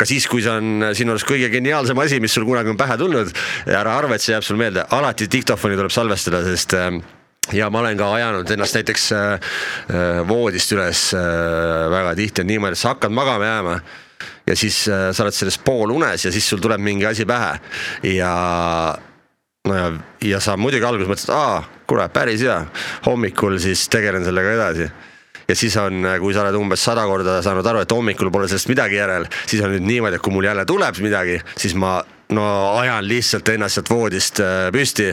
[0.00, 2.96] ka siis, kui see on sinu arust kõige geniaalsem asi, mis sul kunagi on pähe
[3.00, 3.32] tulnud,
[3.68, 6.88] ära arva, et see jääb sul meelde, alati diktofoni tuleb salvestada, sest äh,
[7.56, 12.78] ja ma olen ka ajanud ennast näiteks äh, äh, voodist üles väga tihti on niimoodi,
[12.78, 13.76] et sa hakkad magama jääma
[14.48, 17.52] ja siis sa oled selles poolunes ja siis sul tuleb mingi asi pähe.
[18.08, 18.32] Ja
[19.68, 19.92] no ja,
[20.32, 22.58] ja sa muidugi alguses mõtlesid, aa, kuule, päris hea,
[23.06, 24.88] hommikul siis tegelen sellega edasi
[25.50, 28.70] ja siis on, kui sa oled umbes sada korda saanud aru, et hommikul pole sellest
[28.70, 31.98] midagi järel, siis on nüüd niimoodi, et kui mul jälle tuleb midagi, siis ma
[32.36, 32.44] no
[32.78, 35.08] ajan lihtsalt ennast sealt voodist äh, püsti,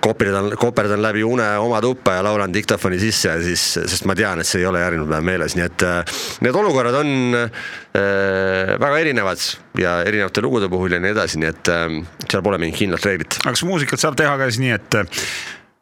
[0.00, 4.40] koperdan, koperdan läbi une oma tuppa ja laulan diktofoni sisse ja siis, sest ma tean,
[4.40, 9.04] et see ei ole järgmine päev meeles, nii et äh, need olukorrad on äh, väga
[9.04, 9.46] erinevad
[9.80, 11.86] ja erinevate lugude puhul ja nii edasi, nii et äh,
[12.26, 13.40] seal pole mingit kindlat reeglit.
[13.44, 15.00] aga kas muusikat saab teha ka siis nii, et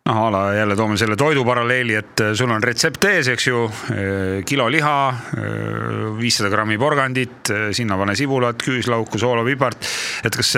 [0.09, 3.65] noh, a la jälle toome selle toidu paralleeli, et sul on retsept ees, eks ju,
[4.49, 4.97] kilo liha,
[6.19, 9.89] viissada grammi porgandit, sinna pane sibulat, küüslauku, soolapipart.
[10.25, 10.55] et kas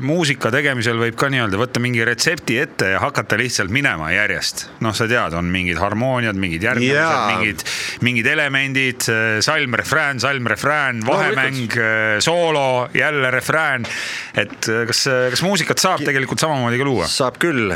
[0.00, 4.66] muusika tegemisel võib ka nii-öelda võtta mingi retsepti ette ja hakata lihtsalt minema järjest?
[4.84, 7.66] noh, sa tead, on mingid harmooniad, mingid järgnemised, mingid,
[8.06, 9.08] mingid elemendid,
[9.44, 13.86] salm, refrään, salm, refrään, vahemäng no,, soolo, jälle refrään.
[14.36, 17.10] et kas, kas muusikat saab tegelikult samamoodi ka luua?
[17.10, 17.74] saab küll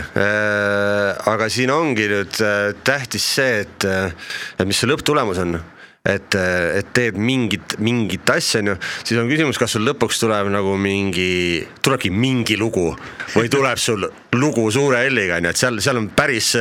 [1.31, 4.13] aga siin ongi nüüd äh, tähtis see, et, äh,
[4.59, 5.59] et mis see lõpptulemus on
[6.01, 10.49] et, et teed mingit, mingit asja, on ju, siis on küsimus, kas sul lõpuks tuleb
[10.49, 12.87] nagu mingi, tulebki mingi lugu
[13.35, 14.07] või tuleb sul
[14.41, 16.55] lugu suure L-iga, on ju, et seal, seal on päris,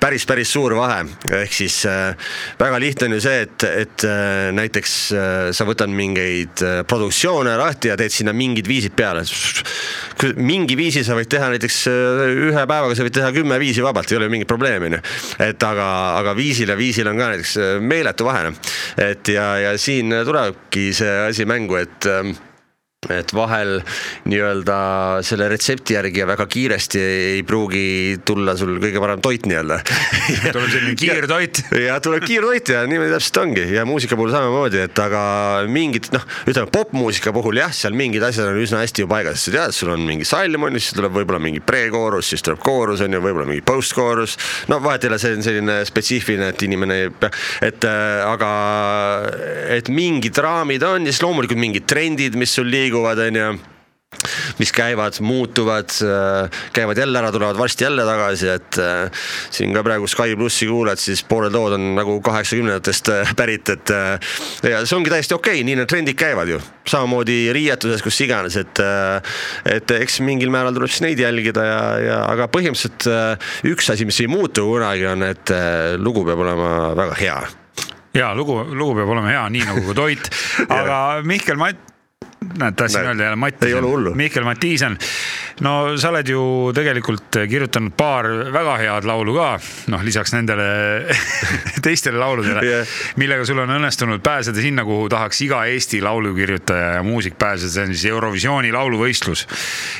[0.00, 1.06] päris, päris suur vahe.
[1.38, 1.78] ehk siis
[2.60, 4.06] väga lihtne on ju see, et, et
[4.58, 4.98] näiteks
[5.56, 6.60] sa võtad mingeid
[6.90, 9.24] produktsioone lahti ja teed sinna mingid viisid peale.
[10.36, 14.20] mingi viisi sa võid teha näiteks ühe päevaga, sa võid teha kümme viisi vabalt, ei
[14.20, 15.02] ole mingit probleemi, on ju.
[15.48, 15.88] et aga,
[16.20, 18.52] aga viisil ja viisil on ka näiteks meeletu meeletu vahe.
[18.98, 22.36] et ja, ja siin tulebki see asi mängu, et ähm,
[23.06, 23.76] et vahel
[24.26, 24.76] nii-öelda
[25.22, 29.76] selle retsepti järgi ja väga kiiresti ei pruugi tulla sul kõige parem toit nii-öelda
[30.56, 31.60] tuleb selline kiirtoit.
[31.78, 35.20] ja tuleb kiirtoit ja niimoodi täpselt ongi ja muusika puhul samamoodi, et aga
[35.70, 39.54] mingid noh, ütleme popmuusika puhul jah, seal mingid asjad on üsna hästi ju paigas, sa
[39.54, 43.06] tead, sul on mingi salm on ju, siis tuleb võib-olla mingi pre-koorus, siis tuleb koorus
[43.06, 44.34] on ju, võib-olla mingi post-koorus.
[44.74, 47.30] no vahet ei ole, see on selline spetsiifiline, et inimene ei pea,
[47.70, 48.50] et äh, aga
[49.78, 53.50] et mingid raamid on ja siis loomulikult mingid trendid, mis sul liiguvad liiguvad, on ju
[54.58, 55.92] mis käivad, muutuvad,
[56.72, 59.10] käivad jälle ära, tulevad varsti jälle tagasi, et äh,
[59.50, 63.92] siin ka praegu Sky plussi kuulad, siis pooled lood on nagu kaheksakümnendatest äh, pärit, et
[63.92, 64.16] äh,
[64.64, 66.58] ja see ongi täiesti okei okay,, nii need trendid käivad ju.
[66.88, 68.80] samamoodi riietuses, kus iganes, et,
[69.68, 74.22] et eks mingil määral tuleb siis neid jälgida ja, ja aga põhimõtteliselt üks asi, mis
[74.24, 75.52] ei muutu kunagi, on, et
[76.00, 77.36] lugu peab olema väga hea.
[78.16, 80.32] Ja lugu, lugu peab olema hea, nii nagu ka toit.
[80.80, 81.68] Aga Mihkel, ma
[82.58, 83.72] näed, tahtsin öelda jälle Mati.
[84.14, 84.98] Mihkel Matiisen.
[85.60, 86.42] no sa oled ju
[86.74, 89.48] tegelikult kirjutanud paar väga head laulu ka,
[89.92, 90.68] noh lisaks nendele
[91.84, 97.02] teistele lauludele yeah., millega sul on õnnestunud pääseda sinna, kuhu tahaks iga Eesti laulukirjutaja ja
[97.02, 99.46] muusik pääseda, see on siis Eurovisiooni lauluvõistlus.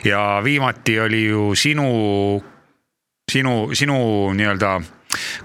[0.05, 1.89] ja viimati oli ju sinu,
[3.33, 3.99] sinu, sinu
[4.39, 4.79] nii-öelda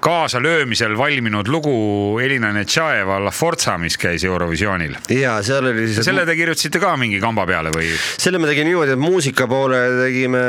[0.03, 4.95] kaasalöömisel valminud lugu Elina Netšajeva La Forza, mis käis Eurovisioonil.
[5.09, 6.05] ja seal oli siis.
[6.05, 7.87] selle te kirjutasite ka mingi kamba peale või?
[7.95, 10.41] selle me tegime niimoodi, et muusika poole tegime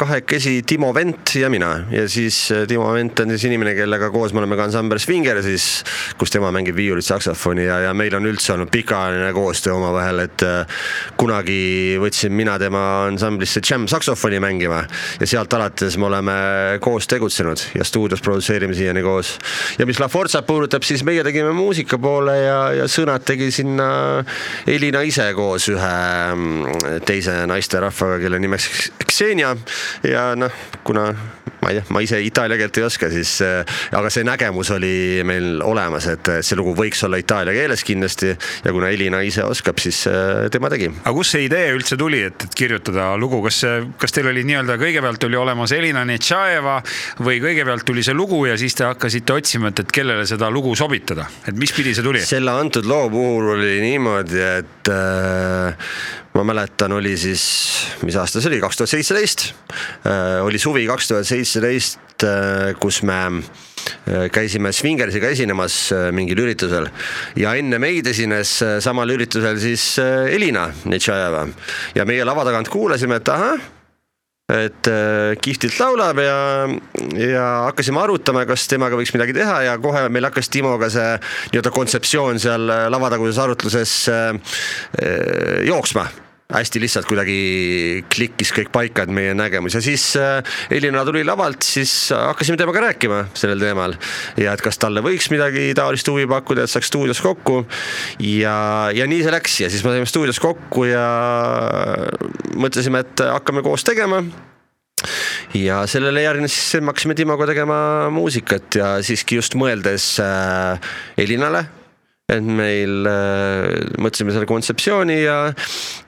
[0.00, 4.34] kahekesi Timo Vent ja mina ja siis äh, Timo Vent on siis inimene, kellega koos
[4.36, 5.68] me oleme ka ansambel Swinger siis,
[6.20, 10.44] kus tema mängib viiulit, saksofoni ja, ja meil on üldse olnud pikaajaline koostöö omavahel, et
[10.44, 10.84] äh,
[11.20, 14.84] kunagi võtsin mina tema ansamblisse džämm saksofoni mängima
[15.20, 16.38] ja sealt alates me oleme
[16.84, 18.20] koos tegutsenud ja stuudios
[18.50, 19.38] produtseerime siiani koos.
[19.78, 24.24] ja mis La Forzat puudutab, siis meie tegime muusika poole ja, ja sõnad tegi sinna
[24.66, 25.94] Elina ise koos ühe
[26.34, 29.54] mm, teise naisterahvaga, kelle nimeks Xenia
[30.02, 30.50] ja noh,
[30.84, 31.10] kuna
[31.60, 35.22] ma ei tea, ma ise itaalia keelt ei oska, siis äh, aga see nägemus oli
[35.26, 39.80] meil olemas, et see lugu võiks olla itaalia keeles kindlasti ja kuna Elina ise oskab,
[39.82, 40.90] siis äh, tema tegi.
[41.02, 43.62] aga kust see idee üldse tuli, et, et kirjutada lugu, kas,
[44.00, 46.78] kas teil oli nii-öelda kõigepealt oli olemas Elina Netšajeva
[47.26, 50.74] või kõigepealt tuli see lugu ja siis te hakkasite otsima, et, et kellele seda lugu
[50.78, 52.24] sobitada, et mis pidi see tuli?
[52.24, 55.92] selle antud loo puhul oli niimoodi, et äh,
[56.34, 57.42] ma mäletan, oli siis,
[58.06, 59.46] mis aasta see oli, kaks tuhat seitseteist,
[60.06, 65.80] äh, oli suvi kaks tuhat seitseteist, äh, kus me äh, käisime Swingersiga esinemas
[66.14, 66.86] mingil üritusel.
[67.40, 68.54] Ja enne meid esines
[68.84, 71.44] samal üritusel siis Elina Netšajeva
[71.98, 73.79] ja meie lava tagant kuulasime, et ahah
[74.50, 74.88] et
[75.42, 76.38] kihvtilt laulab ja,
[77.18, 81.12] ja hakkasime arutama, kas temaga võiks midagi teha ja kohe meil hakkas Timoga see
[81.52, 83.94] nii-öelda kontseptsioon seal lavataguses arutluses
[85.68, 86.08] jooksma
[86.50, 90.40] hästi lihtsalt kuidagi klikkis kõik paika, et meie nägemus ja siis äh,
[90.72, 93.96] Elina tuli lavalt, siis hakkasime temaga rääkima sellel teemal.
[94.40, 97.64] ja et kas talle võiks midagi taolist huvi pakkuda, et saaks stuudios kokku.
[98.18, 98.56] ja,
[98.94, 101.06] ja nii see läks ja siis me saime stuudios kokku ja
[102.58, 104.22] mõtlesime, et hakkame koos tegema
[105.56, 110.90] ja sellele järgnes siis, me hakkasime Timoga tegema muusikat ja siiski just mõeldes äh,
[111.20, 111.66] Elinale
[112.30, 115.38] et meil äh, mõtlesime selle kontseptsiooni ja,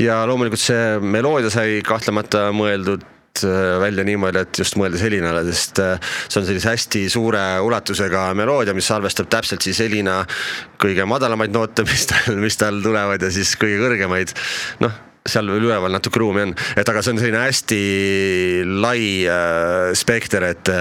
[0.03, 3.05] ja loomulikult see meloodia sai kahtlemata mõeldud
[3.47, 8.29] äh, välja niimoodi, et just mõeldes Elinale, sest äh, see on sellise hästi suure ulatusega
[8.39, 10.23] meloodia, mis salvestab täpselt siis Elina
[10.83, 14.37] kõige madalamaid noote, mis tal, mis tal tulevad ja siis kõige kõrgemaid.
[14.85, 17.83] noh, seal veel üleval natuke ruumi on, et aga see on selline hästi
[18.83, 20.73] lai äh, spekter, et,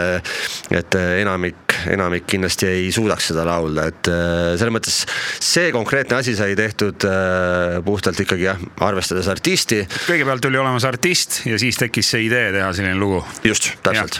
[0.73, 1.60] et enamik,
[1.91, 5.01] enamik kindlasti ei suudaks seda laulda, et äh, selles mõttes
[5.41, 9.81] see konkreetne asi sai tehtud äh, puhtalt ikkagi jah, arvestades artisti.
[10.07, 13.23] kõigepealt tuli olemas artist ja siis tekkis see idee teha selline lugu.
[13.47, 14.19] just, täpselt.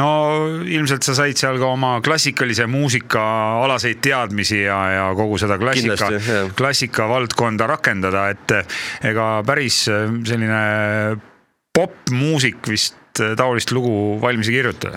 [0.00, 0.10] no
[0.64, 3.24] ilmselt sa said seal ka oma klassikalise muusika
[3.64, 6.10] alaseid teadmisi ja, ja kogu seda klassika,
[6.58, 8.56] klassika valdkonda rakendada, et
[9.10, 10.62] ega päris äh, selline
[11.76, 14.94] popmuusik vist äh, taolist lugu valmis ei kirjuta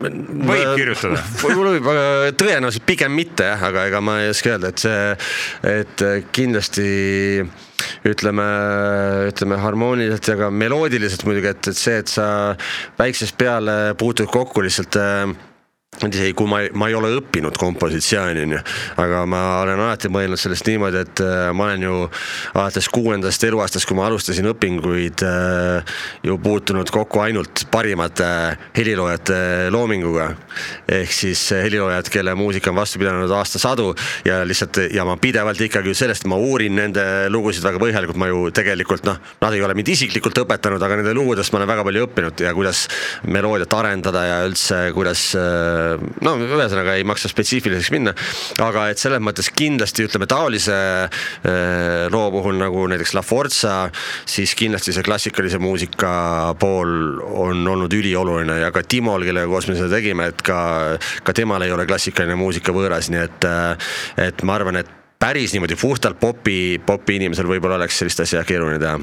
[0.00, 1.22] võib kirjutada.
[1.44, 5.00] võib-olla võib, aga tõenäoliselt pigem mitte jah, aga ega ma ei oska öelda, et see,
[5.72, 6.88] et kindlasti
[8.08, 8.46] ütleme,
[9.30, 12.28] ütleme harmooniliselt ja ka meloodiliselt muidugi, et, et see, et sa
[13.00, 15.36] väiksest peale puutud kokku lihtsalt äh,
[15.96, 18.58] isegi kui ma, ma ei ole õppinud kompositsiooni, onju,
[19.00, 21.94] aga ma olen alati mõelnud sellest niimoodi, et äh, ma olen ju
[22.52, 28.28] alates kuuendast eluaastast, kui ma alustasin õpinguid, äh, ju puutunud kokku ainult parimate
[28.76, 29.38] heliloojate
[29.72, 30.28] loominguga.
[30.88, 35.94] ehk siis heliloojad, kelle muusika on vastu pidanud aastasadu ja lihtsalt ja ma pidevalt ikkagi
[35.94, 39.90] sellest, ma uurin nende lugusid väga põhjalikult, ma ju tegelikult noh, nad ei ole mind
[39.96, 42.86] isiklikult õpetanud, aga nende lugudest ma olen väga palju õppinud ja kuidas
[43.26, 45.75] meloodiat arendada ja üldse, kuidas äh,
[46.24, 48.14] no ühesõnaga ei maksa spetsiifiliseks minna,
[48.62, 53.76] aga et selles mõttes kindlasti ütleme taolise äh, loo puhul nagu näiteks La Forza,
[54.28, 59.78] siis kindlasti see klassikalise muusika pool on olnud ülioluline ja ka Timol, kellega koos me
[59.78, 60.60] seda tegime, et ka,
[61.26, 63.90] ka temal ei ole klassikaline muusika võõras, nii et, äh,
[64.28, 68.80] et ma arvan, et päris niimoodi puhtalt popi, popi inimesel võib-olla oleks sellist asja keeruline
[68.82, 68.98] teha.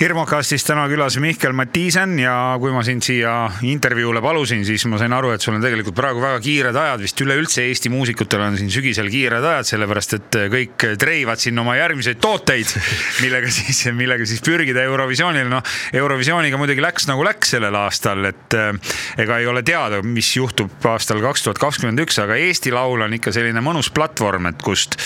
[0.00, 3.34] Hirmukastis täna külas Mihkel Matiisen ja kui ma sind siia
[3.68, 7.20] intervjuule palusin, siis ma sain aru, et sul on tegelikult praegu väga kiired ajad, vist
[7.20, 12.16] üleüldse Eesti muusikutel on siin sügisel kiired ajad, sellepärast et kõik treivad siin oma järgmiseid
[12.24, 12.72] tooteid,
[13.24, 15.50] millega siis, millega siis pürgida Eurovisioonile.
[15.52, 20.32] noh, Eurovisiooniga muidugi läks nagu läks sellel aastal, et eh, ega ei ole teada, mis
[20.38, 24.64] juhtub aastal kaks tuhat kakskümmend üks, aga Eesti Laul on ikka selline mõnus platvorm, et
[24.64, 24.96] kust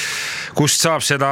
[0.55, 1.29] kust saab seda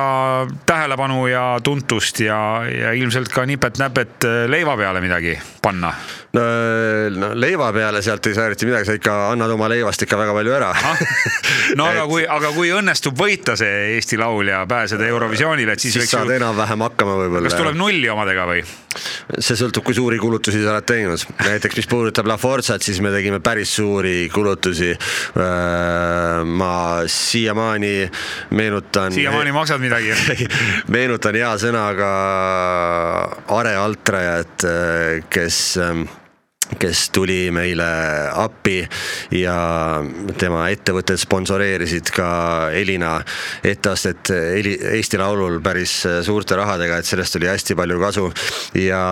[0.66, 5.92] tähelepanu ja tuntust ja, ja ilmselt ka nipet-näpet äh, leiva peale midagi panna?
[6.32, 6.44] No,
[7.10, 10.36] no leiva peale sealt ei saa eriti midagi, sa ikka annad oma leivast ikka väga
[10.36, 11.02] palju ära ah,
[11.78, 15.98] no aga kui, aga kui õnnestub võita see Eesti Laul ja pääseda Eurovisioonile, et siis,
[15.98, 16.38] siis saad ju...
[16.40, 17.50] enam-vähem hakkama võib-olla.
[17.50, 18.64] kas tuleb nulli omadega või?
[19.38, 23.12] see sõltub, kui suuri kulutusi sa oled teinud, näiteks mis puudutab La Forzat, siis me
[23.14, 24.90] tegime päris suuri kulutusi.
[25.32, 26.74] Ma
[27.08, 27.94] siiamaani
[28.58, 29.12] meenutan.
[29.16, 30.12] siiamaani maksad midagi
[30.94, 32.10] meenutan hea sõnaga
[33.56, 34.68] Are Altrajat,
[35.32, 35.62] kes
[36.78, 37.86] kes tuli meile
[38.32, 38.80] appi
[39.36, 39.56] ja
[40.38, 42.28] tema ettevõtted sponsoreerisid ka
[42.76, 43.14] Elina
[43.64, 45.94] etteastet Eesti Laulul päris
[46.24, 48.26] suurte rahadega, et sellest oli hästi palju kasu.
[48.78, 49.02] ja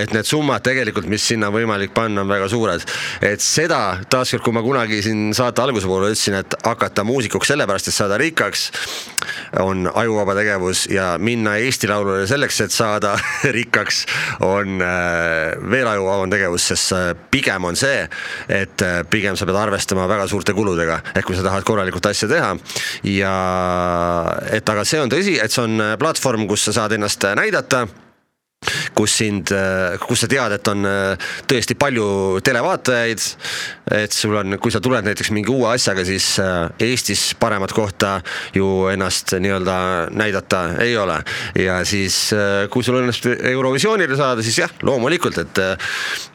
[0.00, 2.84] et need summad tegelikult, mis sinna on võimalik panna, on väga suured.
[3.22, 7.90] et seda taaskord, kui ma kunagi siin saate alguse poole ütlesin, et hakata muusikuks sellepärast,
[7.90, 8.70] et saada rikkaks,
[9.60, 13.16] on ajuvaba tegevus ja minna Eesti Laulule selleks, et saada
[13.58, 14.04] rikkaks,
[14.46, 18.04] on äh, veel ajuvabam tegevus, sest pigem on see,
[18.48, 22.28] et äh, pigem sa pead arvestama väga suurte kuludega, ehk kui sa tahad korralikult asja
[22.30, 22.52] teha
[23.10, 23.34] ja
[24.52, 27.36] et aga see on tõsi, et see on äh, platvorm, kus sa saad ennast äh,
[27.38, 27.86] näidata
[29.00, 29.50] kus sind,
[30.02, 30.86] kus sa tead, et on
[31.48, 33.26] tõesti palju televaatajaid.
[33.96, 36.26] et sul on, kui sa tuled näiteks mingi uue asjaga, siis
[36.80, 38.20] Eestis paremat kohta
[38.54, 39.76] ju ennast nii-öelda
[40.12, 41.20] näidata ei ole.
[41.58, 42.30] ja siis,
[42.70, 45.62] kui sul õnnestub Eurovisioonile saada, siis jah, loomulikult, et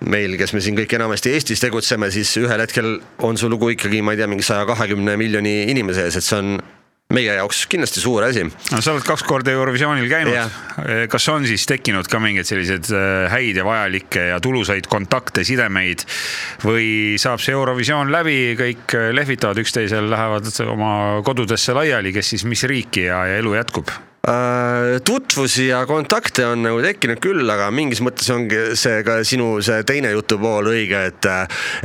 [0.10, 4.02] meil, kes me siin kõik enamasti Eestis tegutseme, siis ühel hetkel on su lugu ikkagi,
[4.02, 6.58] ma ei tea, mingi saja kahekümne miljoni inimese ees, et see on
[7.14, 8.42] meie jaoks kindlasti suur asi.
[8.46, 12.90] no sa oled kaks korda Eurovisioonil käinud yeah., kas on siis tekkinud ka mingeid selliseid
[12.98, 16.08] äh, häid ja vajalikke ja tulusaid kontakte, sidemeid
[16.66, 20.96] või saab see Eurovisioon läbi, kõik äh, lehvitavad üksteisel, lähevad oma
[21.26, 23.94] kodudesse laiali, kes siis mis riiki ja, ja elu jätkub?
[24.28, 29.60] Äh, tutvusi ja kontakte on nagu tekkinud küll, aga mingis mõttes ongi see ka sinu
[29.62, 31.28] see teine jutupool õige, et,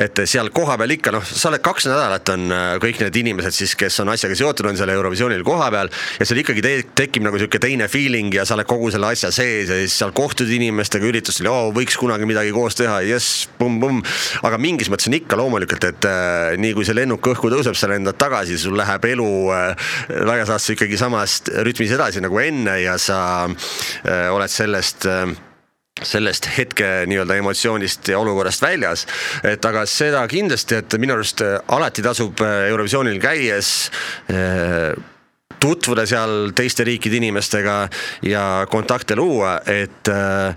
[0.00, 3.74] et seal kohapeal ikka noh, sa oled kaks nädalat on äh, kõik need inimesed siis,
[3.76, 6.72] kes on asjaga seotud, on seal Eurovisioonil kohapeal ja seal ikkagi te
[7.02, 10.16] tekib nagu sihuke teine feeling ja sa oled kogu selle asja sees ja siis seal
[10.16, 14.00] kohtud inimestega üritustel ja oo, võiks kunagi midagi koos teha, jess, pumm-pumm.
[14.48, 17.92] aga mingis mõttes on ikka loomulikult, et äh, nii kui see lennuk õhku tõuseb, sa
[17.92, 19.92] lendad tagasi, sul läheb elu äh,
[20.24, 25.26] laias laastus ikkagi samast rütmis edasi nagu enne ja sa äh, oled sellest äh,
[26.00, 29.06] sellest hetke nii-öelda emotsioonist ja olukorrast väljas.
[29.44, 33.90] et aga seda kindlasti, et minu arust äh, alati tasub Eurovisioonil käies
[35.60, 37.76] tutvuda seal teiste riikide inimestega
[38.26, 40.56] ja kontakte luua, et äh,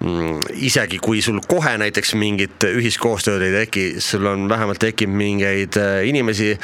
[0.00, 5.10] mm, isegi kui sul kohe näiteks mingit ühist koostööd ei teki, sul on vähemalt tekib
[5.10, 6.54] mingeid äh, inimesi,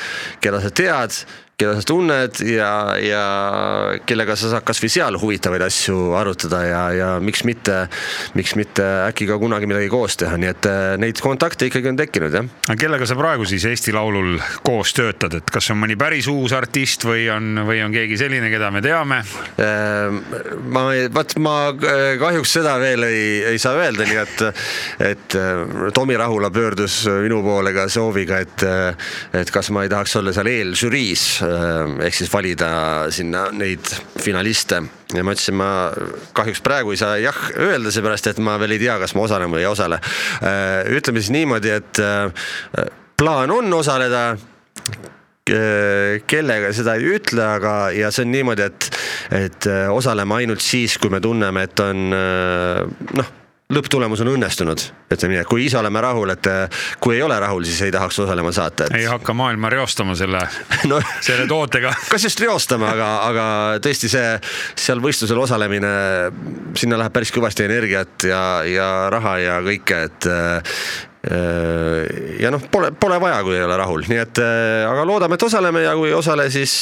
[0.43, 1.23] keda sa tead
[1.61, 2.71] keda sa tunned ja,
[3.03, 3.23] ja
[4.09, 7.83] kellega sa saad kasvõi seal huvitavaid asju arutada ja, ja miks mitte,
[8.39, 11.99] miks mitte äkki ka kunagi midagi koos teha, nii et äh, neid kontakte ikkagi on
[12.01, 12.49] tekkinud jah.
[12.69, 16.55] aga kellega sa praegu siis Eesti Laulul koos töötad, et kas on mõni päris uus
[16.57, 19.21] artist või on, või on keegi selline, keda me teame?
[19.61, 20.21] Ehm,
[20.73, 24.47] ma, vaat ma äh, kahjuks seda veel ei, ei saa öelda, nii et,
[25.11, 28.67] et äh, Tomi Rahula pöördus minu poole ka sooviga, et,
[29.37, 31.50] et kas ma ei tahaks olla seal eelžüriis Äh,
[32.07, 32.71] ehk siis valida
[33.15, 34.81] sinna neid finaliste
[35.15, 35.71] ja ma ütlesin, ma
[36.37, 39.51] kahjuks praegu ei saa jah öelda, seepärast et ma veel ei tea, kas ma osalen
[39.53, 40.01] või ei osale.
[40.45, 42.87] Äh, ütleme siis niimoodi, et äh,
[43.21, 44.25] plaan on osaleda
[46.31, 48.87] kellega seda ei ütle, aga, ja see on niimoodi, et,
[49.35, 52.05] et osaleme ainult siis, kui me tunneme, et on
[53.19, 53.33] noh
[53.71, 56.49] lõpptulemus on õnnestunud, ütleme nii, et kui ise oleme rahul, et
[57.03, 58.97] kui ei ole rahul, siis ei tahaks osalema saata et....
[59.01, 60.43] ei hakka maailma reostama selle
[60.91, 61.93] no, selle tootega.
[62.13, 63.45] kas just reostama, aga, aga
[63.85, 64.27] tõesti see
[64.79, 65.93] seal võistlusel osalemine,
[66.79, 70.31] sinna läheb päris kõvasti energiat ja, ja raha ja kõike, et
[71.21, 75.83] ja noh, pole, pole vaja, kui ei ole rahul, nii et aga loodame, et osaleme
[75.85, 76.73] ja kui ei osale, siis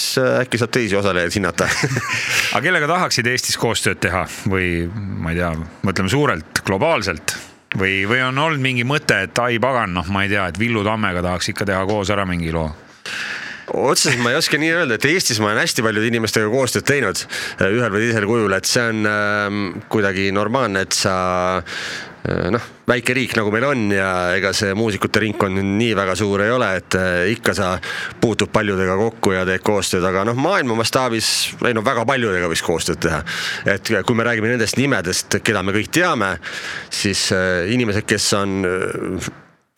[0.45, 1.67] äkki saab teisi osalejaid hinnata
[2.55, 5.51] aga kellega tahaksid Eestis koostööd teha või ma ei tea,
[5.89, 7.35] mõtleme suurelt, globaalselt
[7.75, 10.87] või, või on olnud mingi mõte, et ai pagan, noh, ma ei tea, et Villu
[10.87, 12.71] Tammega tahaks ikka teha koos ära mingi loo?
[13.69, 17.21] otseselt ma ei oska nii öelda, et Eestis ma olen hästi paljude inimestega koostööd teinud
[17.67, 19.59] ühel või teisel kujul, et see on äh,
[19.93, 21.19] kuidagi normaalne, et sa
[21.91, 26.43] Äh, noh, väike riik nagu meil on ja ega see muusikute ringkond nii väga suur
[26.45, 27.71] ei ole, et äh, ikka sa
[28.21, 32.65] puutud paljudega kokku ja teed koostööd, aga noh, maailma mastaabis, ei no väga paljudega võiks
[32.67, 33.23] koostööd teha.
[33.67, 36.35] et kui me räägime nendest nimedest, keda me kõik teame,
[36.91, 38.59] siis äh, inimesed, kes on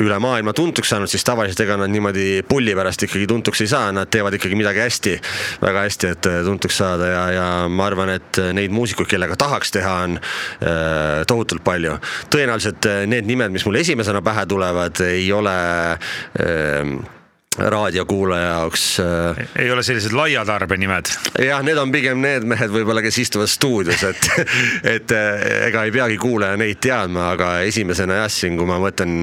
[0.00, 3.90] üle maailma tuntuks saanud, siis tavaliselt ega nad niimoodi pulli pärast ikkagi tuntuks ei saa,
[3.94, 5.14] nad teevad ikkagi midagi hästi,
[5.62, 9.38] väga hästi, et äh, tuntuks saada ja, ja ma arvan, et äh, neid muusikuid, kellega
[9.40, 11.98] tahaks teha, on äh, tohutult palju.
[12.32, 15.56] tõenäoliselt äh, need nimed, mis mul esimesena pähe tulevad, ei ole
[15.92, 17.18] äh,
[17.58, 19.00] raadiokuulaja jaoks.
[19.00, 21.10] Äh, ei ole sellised laia tarbe nimed?
[21.42, 24.28] jah, need on pigem need mehed võib-olla, kes istuvad stuudios, et,
[24.94, 29.16] et äh, ega ei peagi kuulaja neid teadma, aga esimesena jah, siin kui ma mõtlen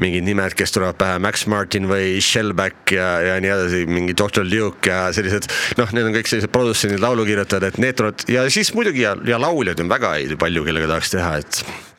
[0.00, 4.48] mingid nimed, kes tulevad pähe, Max Martin või Shellback ja, ja nii edasi, mingi Dr
[4.48, 5.50] Duke ja sellised.
[5.76, 9.40] noh, need on kõik sellised produtsendid, laulukirjutajad, et need tulevad ja siis muidugi ja, ja
[9.42, 11.89] lauljaid on väga palju, kellega tahaks teha, et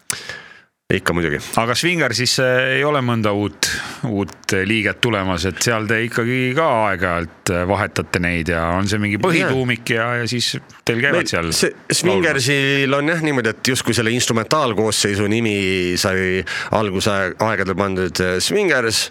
[0.98, 1.40] ikka muidugi.
[1.62, 3.70] aga Swinger siis äh, ei ole mõnda uut,
[4.10, 9.02] uut liiget tulemas, et seal te ikkagi ka aeg-ajalt äh, vahetate neid ja on see
[9.02, 10.54] mingi põhituumik ja, ja siis
[10.86, 11.80] teil käivad Meil, seal.
[12.02, 15.56] Swingersil on jah niimoodi, et justkui selle instrumentaalkoosseisu nimi
[16.02, 16.44] sai
[16.78, 19.08] alguse aegadel pandud äh, Swingers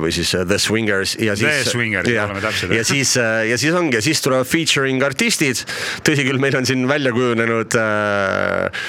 [0.00, 1.62] või siis äh, The Swingers ja siis.
[1.64, 2.72] The Swingers, oleme täpsed.
[2.74, 5.62] ja siis, äh, ja siis ongi siis tulevad featuring artistid.
[6.06, 8.82] tõsi küll, meil on siin välja kujunenud äh,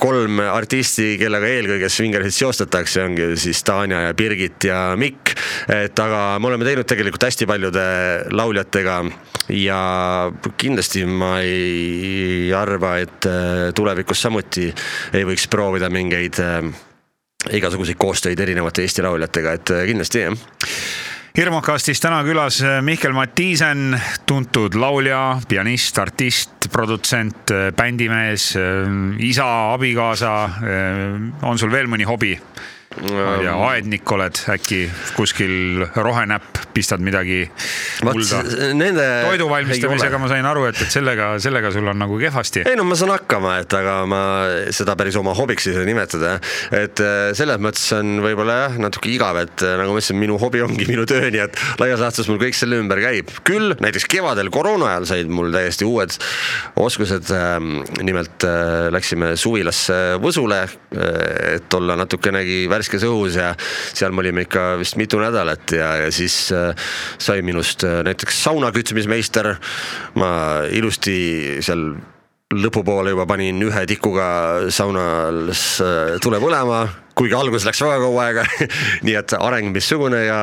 [0.00, 5.34] kolm artisti, kellega eelkõige Swingersit seostatakse, ongi siis Tanja ja Birgit ja Mikk.
[5.68, 7.84] et aga me oleme teinud tegelikult hästi paljude
[8.34, 9.02] lauljatega
[9.54, 9.82] ja
[10.56, 13.28] kindlasti ma ei arva, et
[13.76, 14.70] tulevikus samuti
[15.12, 16.40] ei võiks proovida mingeid
[17.52, 20.36] igasuguseid koostöid erinevate Eesti lauljatega, et äh, kindlasti jah.
[21.34, 28.52] Hirmukastis täna külas äh, Mihkel Matiisen, tuntud laulja, pianist, artist, produtsent, äh, bändimees,
[29.18, 30.34] isa, abikaasa.
[31.42, 32.36] on sul veel mõni hobi?
[33.02, 34.80] Ma ei tea, aednik oled äkki
[35.16, 37.42] kuskil rohenäpp, pistad midagi
[38.06, 38.42] mulda.
[38.76, 39.06] Nende.
[39.28, 42.64] toidu valmistamisega ma sain aru, et, et sellega, sellega sul on nagu kehvasti.
[42.70, 44.22] ei no ma saan hakkama, et aga ma
[44.74, 46.36] seda päris oma hobiks ei saa nimetada.
[46.70, 50.38] et äh, selles mõttes on võib-olla jah, natuke igav, et äh, nagu ma ütlesin, minu
[50.42, 53.32] hobi ongi minu töö, nii et laias laastus mul kõik selle ümber käib.
[53.46, 56.14] küll näiteks kevadel koroona ajal said mul täiesti uued
[56.80, 57.30] oskused.
[57.34, 60.60] Ähm, nimelt äh, läksime suvilasse Võsule,
[60.94, 63.52] et olla natukenegi värske värskes õhus ja
[63.94, 66.74] seal me olime ikka vist mitu nädalat ja, ja siis äh,
[67.18, 69.54] sai minust äh, näiteks sauna kütsemismeister.
[70.14, 71.94] ma ilusti seal
[72.54, 76.84] lõpupoole juba panin ühe tikuga saunas äh, tule põlema
[77.18, 78.44] kuigi alguses läks väga kaua aega
[79.06, 80.38] nii et areng missugune ja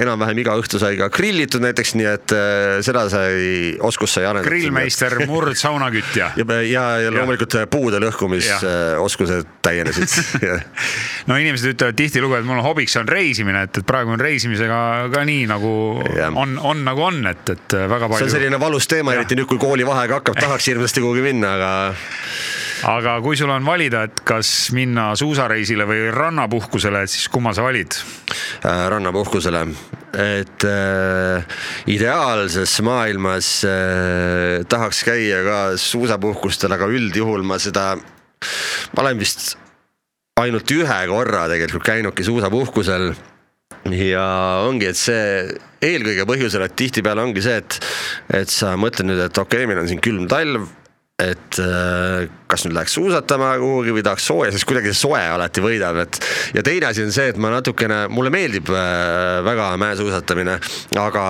[0.00, 4.50] enam-vähem iga õhtu sai ka grillitud näiteks, nii et äh, seda sai, oskust sai arendatud.
[4.50, 6.32] grillmeister, murd, saunakütja.
[6.36, 10.44] ja, ja, ja loomulikult puude lõhkumisoskused täienesid
[11.30, 14.80] no inimesed ütlevad tihtilugu, et mul hobiks on reisimine, et, et praegu on reisimisega
[15.14, 15.74] ka nii nagu
[16.16, 16.30] ja.
[16.34, 18.20] on, on nagu on, et, et väga palju.
[18.20, 21.72] see on selline valus teema, eriti nüüd, kui koolivaheaeg hakkab, tahaks hirmsasti kuhugi minna, aga
[22.88, 27.64] aga kui sul on valida, et kas minna suusareisile või rannapuhkusele, et siis kumma sa
[27.66, 28.86] valid äh,?
[28.92, 29.64] rannapuhkusele,
[30.20, 31.56] et äh,
[31.92, 39.54] ideaalses maailmas äh, tahaks käia ka suusapuhkustel, aga üldjuhul ma seda, ma olen vist
[40.40, 43.10] ainult ühe korra tegelikult käinudki suusapuhkusel
[43.94, 44.24] ja
[44.66, 45.22] ongi, et see
[45.84, 47.78] eelkõige põhjusel, et tihtipeale ongi see, et,
[48.42, 50.68] et sa mõtled nüüd, et okei okay,, meil on siin külm talv,
[51.20, 55.62] et äh, kas nüüd läheks suusatama kuhugi või tahaks sooja, sest kuidagi see soe alati
[55.64, 56.18] võidab, et
[56.56, 60.56] ja teine asi on see, et ma natukene, mulle meeldib äh, väga mäesuusatamine,
[61.00, 61.24] aga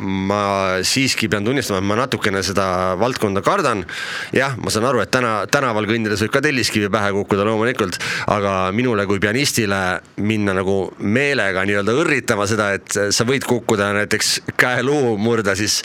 [0.00, 0.42] ma
[0.86, 2.66] siiski pean tunnistama, et ma natukene seda
[3.00, 3.84] valdkonda kardan.
[4.32, 7.98] jah, ma saan aru, et täna tänaval kõndides võib ka telliskivi pähe kukkuda loomulikult,
[8.32, 9.82] aga minule kui pianistile
[10.22, 15.80] minna nagu meelega nii-öelda õrritama seda, et sa võid kukkuda näiteks käeluu murda, siis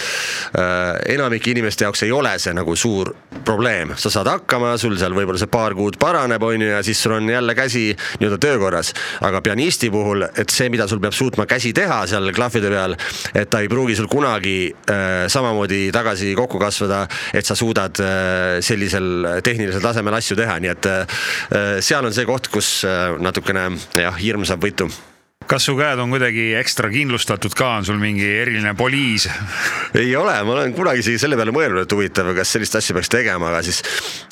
[0.55, 3.13] äh, enamike inimeste jaoks ei ole see nagu suur
[3.47, 7.01] probleem, sa saad hakkama, sul seal võib-olla see paar kuud paraneb, on ju, ja siis
[7.03, 7.89] sul on jälle käsi
[8.21, 8.93] nii-öelda töökorras.
[9.21, 12.95] aga pianisti puhul, et see, mida sul peab suutma käsi teha seal klahvide peal,
[13.33, 18.61] et ta ei pruugi sul kunagi äh, samamoodi tagasi kokku kasvada, et sa suudad äh,
[18.61, 21.19] sellisel tehnilisel tasemel asju teha, nii et äh,
[21.81, 24.91] seal on see koht, kus äh, natukene jah, hirm saab võitu
[25.47, 29.27] kas su käed on kuidagi ekstra kindlustatud ka, on sul mingi eriline poliis?
[29.97, 33.11] ei ole, ma olen kunagi isegi selle peale mõelnud, et huvitav, kas sellist asja peaks
[33.11, 33.79] tegema, aga siis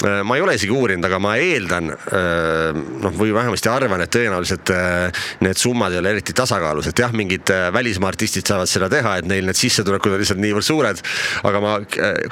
[0.04, 4.12] äh, ma ei ole isegi uurinud, aga ma eeldan äh, noh, või vähemasti arvan, et
[4.16, 8.92] tõenäoliselt äh, need summad ei ole eriti tasakaalus, et jah, mingid välismaa artistid saavad seda
[8.92, 11.02] teha, et neil need sissetulekud on lihtsalt niivõrd suured.
[11.48, 11.78] aga ma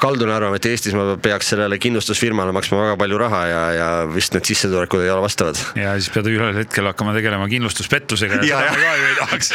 [0.02, 4.36] kaldun arvama, et Eestis ma peaks sellele kindlustusfirmale maksma väga palju raha ja, ja vist
[4.36, 5.60] need sissetulekud ei ole vastavad.
[5.80, 9.52] ja siis pead ühel hetkel hakkama tegelema kindlustuspettusega ja, ja me ka ju ei tahaks.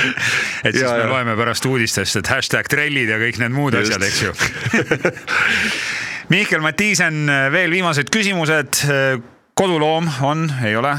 [0.64, 3.92] et siis ja, me loeme pärast uudistest, et hashtag trellid ja kõik need muud Just.
[3.92, 4.32] asjad, eks ju
[6.32, 8.82] Mihkel Matiisen, veel viimased küsimused.
[9.56, 10.92] koduloom on, ei ole?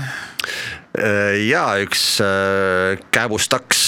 [1.45, 3.84] ja üks äh, kääbustaks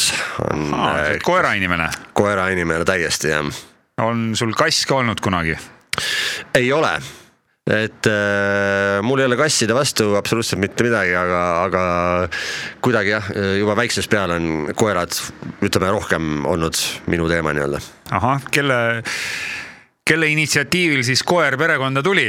[0.52, 1.18] on äh,.
[1.26, 1.90] koerainimene?
[2.14, 3.50] koerainimene täiesti jah.
[4.02, 5.58] on sul kass ka olnud kunagi?
[6.56, 6.94] ei ole
[7.72, 11.84] et äh, mul ei ole kasside vastu absoluutselt mitte midagi, aga, aga
[12.84, 15.16] kuidagi jah, juba väiksest peale on koerad,
[15.64, 17.80] ütleme rohkem olnud minu teema nii-öelda.
[18.18, 18.82] ahah, kelle,
[20.08, 22.28] kelle initsiatiivil siis koer perekonda tuli?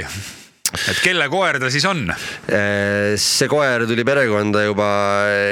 [0.72, 2.07] et kelle koer ta siis on?
[2.12, 4.88] Äh, see koer tuli perekonda juba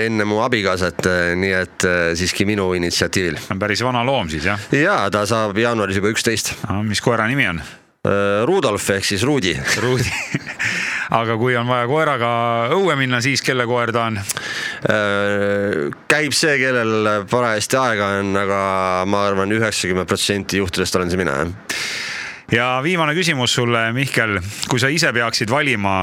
[0.07, 1.11] enne mu abikaasat,
[1.41, 3.41] nii et äh, siiski minu initsiatiivil.
[3.61, 4.71] päris vana loom siis jah?
[4.77, 6.55] ja ta saab jaanuaris juba üksteist.
[6.87, 7.63] mis koera nimi on?
[8.01, 9.53] Äh, Rudolf ehk siis Rudi.
[9.83, 10.09] Rudi
[11.21, 12.31] aga kui on vaja koeraga
[12.73, 14.17] õue minna, siis kelle koer ta on?
[14.17, 18.63] Äh, käib see, kellel parajasti aega on, aga
[19.05, 21.77] ma arvan, üheksakümmend protsenti juhtudest olen see mina, jah.
[22.57, 24.39] ja viimane küsimus sulle, Mihkel,
[24.73, 26.01] kui sa ise peaksid valima,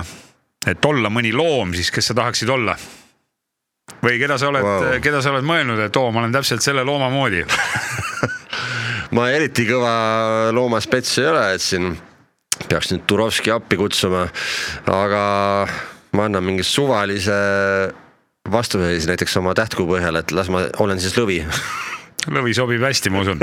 [0.70, 2.78] et olla mõni loom, siis kes sa tahaksid olla?
[4.04, 6.86] või keda sa oled wow., keda sa oled mõelnud, et oo, ma olen täpselt selle
[6.86, 7.41] looma moodi
[9.16, 11.93] ma eriti kõva loomaspets ei ole, et siin
[12.68, 14.26] peaks nüüd Turovski appi kutsuma,
[14.89, 15.22] aga
[16.18, 17.38] ma annan mingi suvalise
[18.51, 21.41] vastuse siis näiteks oma tähtkuu põhjal, et las ma olen siis lõvi
[22.36, 23.39] lõvi sobib hästi, ma usun.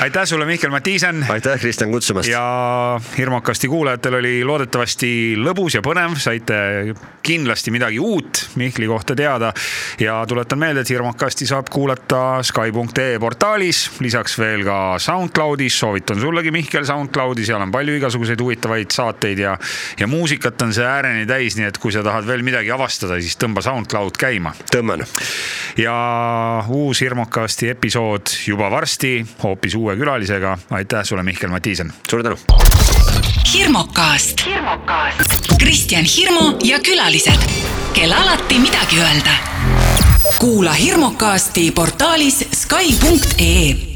[0.00, 1.24] aitäh sulle, Mihkel Matiisen.
[1.28, 2.28] aitäh, Kristjan, kutsumast.
[2.28, 6.58] ja hirmukasti kuulajatel oli loodetavasti lõbus ja põnev, saite
[7.26, 9.52] kindlasti midagi uut Mihkli kohta teada.
[10.00, 16.50] ja tuletan meelde, et hirmukasti saab kuulata Sky.ee portaalis, lisaks veel ka SoundCloudis, soovitan sullegi,
[16.54, 19.56] Mihkel, SoundCloudi, seal on palju igasuguseid huvitavaid saateid ja,
[19.98, 23.38] ja muusikat on see ääreni täis, nii et kui sa tahad veel midagi avastada, siis
[23.40, 24.54] tõmba SoundCloud käima.
[24.72, 25.04] tõmban.
[25.76, 25.96] ja
[26.68, 30.58] uus hirmukasti episood episood juba varsti hoopis uue külalisega.
[30.70, 31.92] aitäh sulle, Mihkel Matiisen.
[32.10, 32.36] suur tänu.
[33.54, 34.44] hirmukast.
[35.58, 37.40] Kristjan Hirmu ja külalised,
[37.92, 39.30] kel alati midagi öelda.
[40.38, 43.95] kuula hirmukasti portaalis Skype.ee